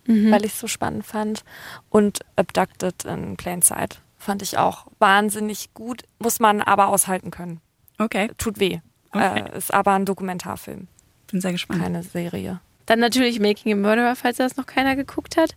[0.07, 0.31] mhm.
[0.31, 1.43] weil ich es so spannend fand.
[1.89, 7.61] Und Abducted in Plain Sight fand ich auch wahnsinnig gut, muss man aber aushalten können.
[7.99, 8.29] Okay.
[8.37, 8.79] Tut weh.
[9.11, 9.45] Okay.
[9.53, 10.87] Äh, ist aber ein Dokumentarfilm.
[11.31, 11.81] Bin sehr gespannt.
[11.81, 12.59] Keine Serie.
[12.85, 15.55] Dann natürlich Making a Murderer, falls das noch keiner geguckt hat.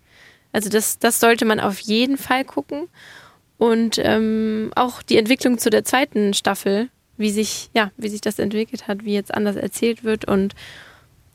[0.52, 2.88] Also das, das sollte man auf jeden Fall gucken.
[3.56, 6.88] und ähm, auch die Entwicklung zu der zweiten Staffel,
[7.18, 10.54] wie sich, ja, wie sich das entwickelt hat, wie jetzt anders erzählt wird und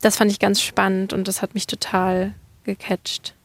[0.02, 2.34] das fand ich ganz spannend und das hat mich total
[2.66, 3.36] gecatcht.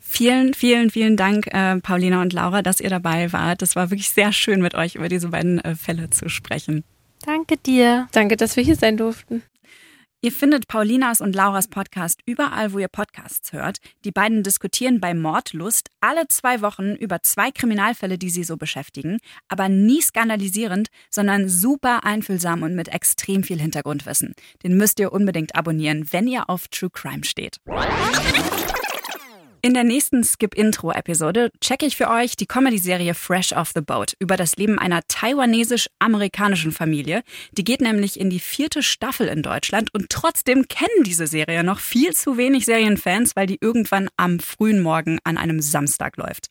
[0.00, 3.62] Vielen, vielen, vielen Dank, äh, Paulina und Laura, dass ihr dabei wart.
[3.62, 6.82] Das war wirklich sehr schön, mit euch über diese beiden äh, Fälle zu sprechen.
[7.24, 8.08] Danke dir.
[8.10, 9.42] Danke, dass wir hier sein durften.
[10.22, 13.78] Ihr findet Paulinas und Lauras Podcast überall, wo ihr Podcasts hört.
[14.04, 19.18] Die beiden diskutieren bei Mordlust alle zwei Wochen über zwei Kriminalfälle, die sie so beschäftigen.
[19.48, 24.34] Aber nie skandalisierend, sondern super einfühlsam und mit extrem viel Hintergrundwissen.
[24.62, 27.56] Den müsst ihr unbedingt abonnieren, wenn ihr auf True Crime steht.
[29.62, 34.38] In der nächsten Skip-Intro-Episode checke ich für euch die Comedy-Serie Fresh Off the Boat über
[34.38, 37.22] das Leben einer taiwanesisch-amerikanischen Familie.
[37.52, 41.78] Die geht nämlich in die vierte Staffel in Deutschland und trotzdem kennen diese Serie noch
[41.78, 46.48] viel zu wenig Serienfans, weil die irgendwann am frühen Morgen an einem Samstag läuft.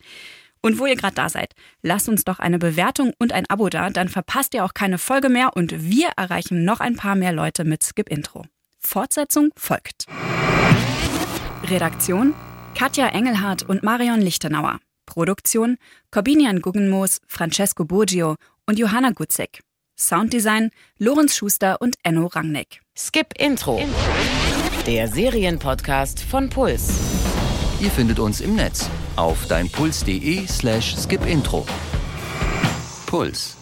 [0.61, 3.89] Und wo ihr gerade da seid, lasst uns doch eine Bewertung und ein Abo da,
[3.89, 7.63] dann verpasst ihr auch keine Folge mehr und wir erreichen noch ein paar mehr Leute
[7.63, 8.45] mit Skip Intro.
[8.77, 10.05] Fortsetzung folgt.
[11.63, 12.35] Redaktion
[12.75, 14.79] Katja Engelhardt und Marion Lichtenauer.
[15.05, 15.77] Produktion
[16.11, 19.61] Corbinian Guggenmoos, Francesco Burgio und Johanna Gutzek.
[19.97, 22.81] Sounddesign Lorenz Schuster und Enno Rangnick.
[22.97, 23.81] Skip Intro.
[24.87, 26.93] Der Serienpodcast von Puls.
[27.81, 31.65] Ihr findet uns im Netz auf deinpuls.de slash skipintro.
[33.05, 33.58] Puls.